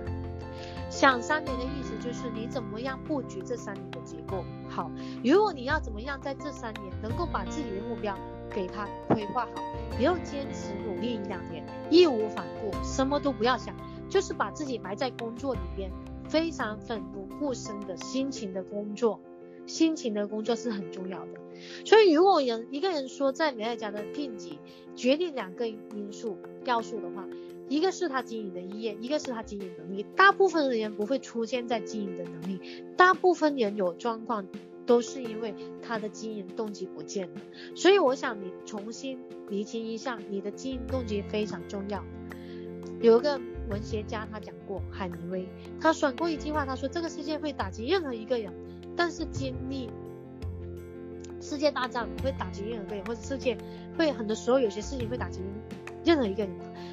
[0.89, 4.45] 想三年的意思就是你怎么样布局这三年的结构。
[4.69, 4.89] 好，
[5.23, 8.17] 如果你要怎么样在这三年能够把自己的目标
[8.49, 9.61] 给他规划好，
[9.97, 13.75] 你要坚持努力一两年，义无反顾，什么都不要想，
[14.09, 15.91] 就是把自己埋在工作里边，
[16.29, 19.19] 非常奋不顾身的辛勤的工作，
[19.65, 21.31] 辛勤的工作是很重要的。
[21.85, 24.59] 所以，如果人一个人说在美乐家的聘级
[24.95, 27.25] 决定两个因素要素的话，
[27.69, 30.05] 一个是他经营的意愿，一个是他经营能力。
[30.15, 34.45] 大部分的人不会出现在经营的能力，大部分人有状况
[34.85, 37.41] 都是因为他的经营动机不见了。
[37.73, 42.03] 所以我想你重新厘清一下，你的经营动机非常重要。
[43.01, 43.39] 有一个
[43.69, 45.47] 文学家他讲过，海明威，
[45.79, 48.53] 他说过一句话，他说这个世界会打击任何一个人，
[48.95, 49.89] 但是经历
[51.41, 53.57] 世界大战会打击任何一个人，或者世界
[53.97, 55.41] 会很多时候有些事情会打击
[56.03, 56.51] 任何一个人。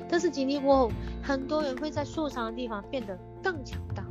[0.09, 0.93] 但是经历过后，
[1.23, 4.05] 很多人会在受伤的地方变得更强大。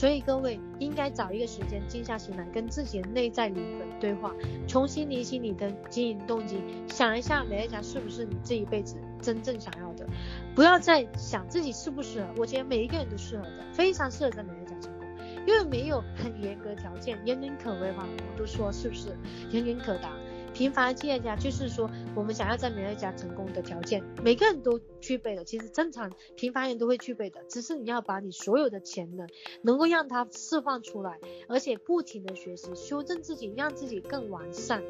[0.00, 4.34] 所以各位应该找一个时间静下心来，跟自己的内在灵魂对话，
[4.66, 6.56] 重新厘清你的经营动机，
[6.88, 10.06] 想一下美乐家是不是你这一辈子真正想要的，
[10.54, 12.28] 不要再想自己适不适合。
[12.38, 15.06] 我觉得每一个人都适合的，非常适合在美乐家成功，
[15.46, 19.14] 因为没有很严格条件，人人可为嘛，我都说是不是？
[19.52, 20.12] 人人可达。
[20.60, 25.42] 平凡企业家就是说，我们想要在美乐家成功的条件，每个人都具备了。
[25.42, 29.26] 其实正常平凡人都会具备的，只是你要把你所有的潜能，
[29.62, 34.82] 能够让它释放出来，而且不停的学习、修正自己，让自己更完善，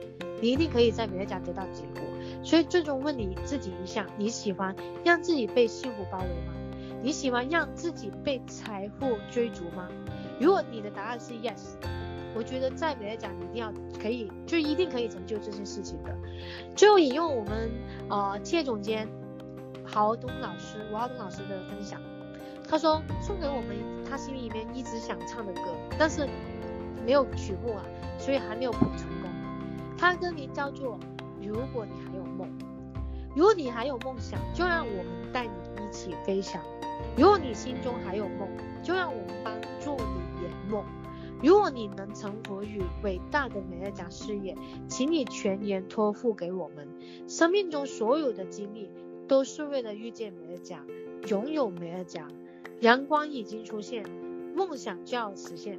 [0.43, 2.03] 你一定可以在美乐家得到结果。
[2.43, 6.53] 所以最终问你自己一下：你喜欢让自己被幸福包围吗？
[7.01, 9.89] 你喜欢让自己被财富追逐吗？
[10.41, 11.77] 如果你的答案是 yes。
[12.35, 16.17] 我觉得在美乐家你一定要可以，就一定可以成就这件事情的。
[16.77, 17.71] 最后引用我们
[18.09, 19.09] 呃企业总监
[19.85, 22.01] 郝东老师吴浩东老师的分享，
[22.69, 23.77] 他说送给我们
[24.09, 25.63] 他心里面一直想唱的歌，
[25.99, 26.29] 但是
[27.05, 27.83] 没有曲目啊，
[28.19, 29.31] 所以还没有谱成功。
[29.99, 30.99] 他的歌名叫做
[31.43, 32.49] 如果你还有梦，
[33.35, 35.53] 如果你还有梦想，就让我们带你
[35.85, 36.63] 一起飞翔。
[37.17, 38.49] 如果你心中还有梦，
[38.83, 40.85] 就让我们帮助你圆梦。
[41.43, 44.55] 如果你能臣服于伟大的美乐家事业，
[44.89, 46.87] 请你全然托付给我们。
[47.29, 48.91] 生命中所有的经历
[49.27, 50.85] 都是为了遇见美乐家，
[51.29, 52.29] 拥有美乐家。
[52.81, 54.05] 阳光已经出现，
[54.55, 55.79] 梦想就要实现。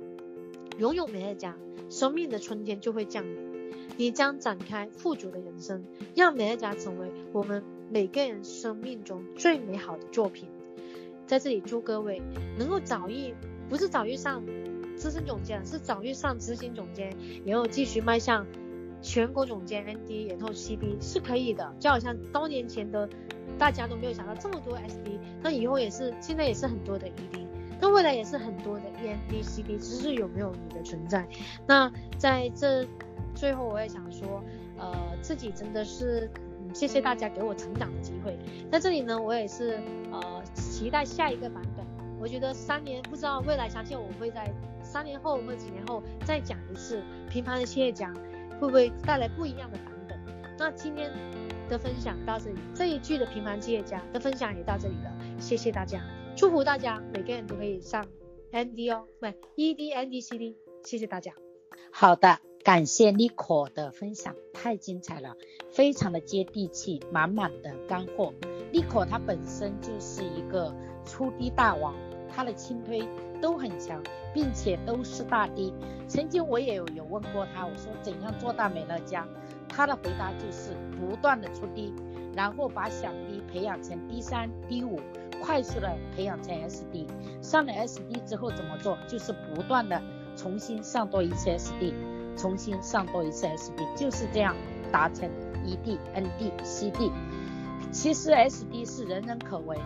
[0.78, 1.56] 拥有美乐家，
[1.90, 3.52] 生命的春天就会降临。
[3.98, 5.84] 你将展开富足的人生，
[6.16, 10.50] 让美乐家成为我们每个人生命中最美好的作品。
[11.28, 12.20] 在这里祝各位
[12.58, 13.36] 能够早遇，
[13.70, 14.44] 不是早遇上
[15.02, 17.12] 资深总监，是早遇上执行总监，
[17.44, 18.46] 然后继续迈向
[19.02, 21.74] 全国总监 ND，然后 CB 是可以的。
[21.80, 23.10] 就好像多年前的
[23.58, 27.48] 大家都没有想到这么多 SD，那以后也是，现在也是很多的 ED，
[27.80, 31.28] 那未来也是很多的 END、CD，只是有没有你的存在。
[31.66, 32.86] 那在这
[33.34, 34.44] 最后，我也想说，
[34.78, 36.30] 呃，自己真的是。
[36.74, 38.38] 谢谢大家给我成长的机会，
[38.72, 39.78] 在这里呢，我也是
[40.10, 41.86] 呃期待下一个版本。
[42.18, 44.50] 我觉得三年不知道未来，相信我会在
[44.92, 48.14] 三年后或者几年后再讲一次平凡的企业家
[48.60, 50.20] 会不会带来不一样的版本。
[50.58, 51.10] 那今天
[51.70, 55.12] 的分享到这里，这一句的平凡企业家的分享也到这里了。
[55.40, 56.02] 谢谢大家，
[56.36, 58.06] 祝福大家每个人都可以上
[58.52, 61.32] ND 哦，不，ED ND CD，谢谢大家。
[61.92, 62.40] 好的。
[62.64, 65.36] 感谢 Nico 的分享，太精彩了，
[65.72, 68.36] 非常的接地气，满满的干货。
[68.72, 70.72] Nico 他本身就是一个
[71.04, 71.96] 出低大王，
[72.30, 73.00] 他的轻推
[73.42, 74.02] 都很强，
[74.34, 75.74] 并且都是大低。
[76.08, 79.26] 曾经我也有有问过他，我说怎样做大美乐家？
[79.68, 81.94] 他的回答就是不断的出低，
[82.36, 85.00] 然后把小低培养成 D 三、D 五，
[85.42, 87.08] 快速的培养成 SD。
[87.42, 88.98] 上了 SD 之后怎么做？
[89.08, 90.02] 就是不断的
[90.36, 91.94] 重新上多一次 SD。
[92.38, 94.56] 重新上多一次 SD，就是这样
[94.90, 95.30] 达成
[95.66, 97.12] ED、ND、CD。
[97.92, 99.78] 其实 SD 是人人可为。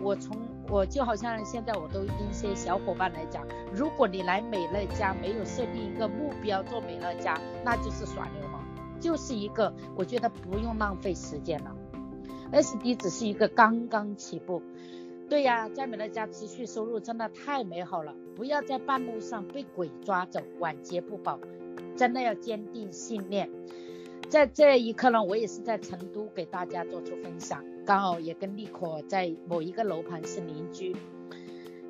[0.00, 0.36] 我从
[0.72, 8.64] 我就好像现在我都跟一些小伙伴来讲，如果你来美乐家没有设定一个目标做美乐家，那就是耍流氓，
[8.98, 11.76] 就是一个我觉得不用浪费时间了。
[12.52, 14.62] SD 只是一个刚刚起步。
[15.28, 21.38] 对呀，在美乐家持续收入真的太美好了，不要在半路上被鬼抓走，晚节不保。
[21.96, 23.50] 真的要坚定信念。
[24.32, 30.96] 在这一刻呢，我也是在成都给大家做出分享，刚好也跟立可在某一个楼盘是邻居。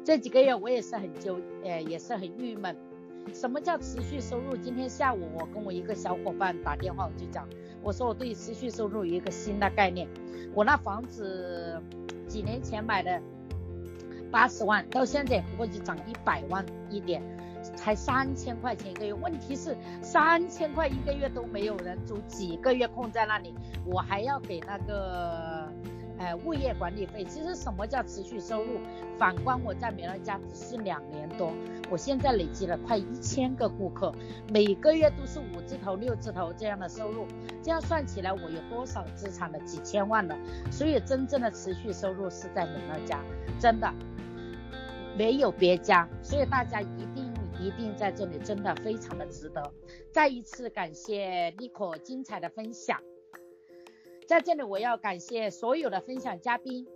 [0.03, 2.77] 这几个月我也是很纠，呃，也是很郁闷。
[3.33, 4.57] 什么叫持续收入？
[4.57, 7.49] 今天下午我跟我一个小伙伴打电话，我就讲，
[7.81, 10.09] 我说我对持续收入有一个新的概念。
[10.53, 11.81] 我那房子
[12.27, 13.23] 几年前买的
[14.33, 17.23] 八十万，到现在不过就涨一百万一点。
[17.83, 23.53] 才三千块钱一个月，问题是三千块一个月都没有人租，几个月空在那里，
[23.85, 25.69] 我还要给那个
[26.17, 27.25] 呃物业管理费。
[27.25, 28.79] 其实什么叫持续收入？
[29.19, 31.53] 反观我在美乐家只是两年多，
[31.91, 34.15] 我现在累积了快一千个顾客，
[34.49, 37.27] 每个月都是五字头、六字头这样的收入，
[37.65, 39.59] 这样算起来我有多少资产了？
[39.67, 40.39] 几千万了。
[40.71, 43.19] 所以真正的持续收入是在美乐家，
[43.59, 43.93] 真的
[45.19, 46.09] 没有别家。
[46.23, 47.22] 所以大家一定。
[47.63, 49.73] 一定在这里，真的非常的值得。
[50.11, 53.01] 再一次感谢妮可精彩的分享，
[54.27, 56.87] 在这里我要感谢所有的分享嘉宾，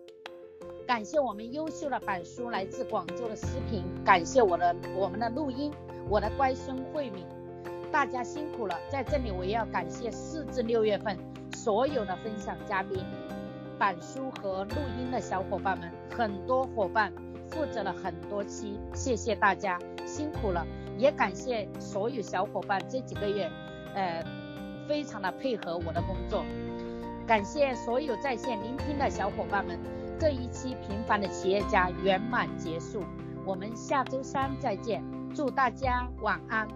[0.86, 5.72] 感谢我们优秀的板书来自广州的视频，感谢我的我们的录音，
[6.08, 7.24] 我的乖孙慧敏，
[7.92, 8.78] 大家辛苦了。
[8.90, 11.16] 在这里我也要感谢四至六月份
[11.54, 13.04] 所有的分享嘉宾、
[13.78, 17.12] 板书和录音的小伙伴们，很多伙伴。
[17.50, 20.66] 负责了很多期谢谢大家辛苦了。
[20.98, 23.50] 也感谢所有小伙伴这几个月
[23.94, 24.24] 呃
[24.88, 26.44] 非常的配合我的工作。
[27.26, 29.78] 感谢所有在线聆听的小伙伴们
[30.18, 33.02] 这一期平凡的企业家圆满结束。
[33.44, 36.66] 我们下周三再见祝大家晚安。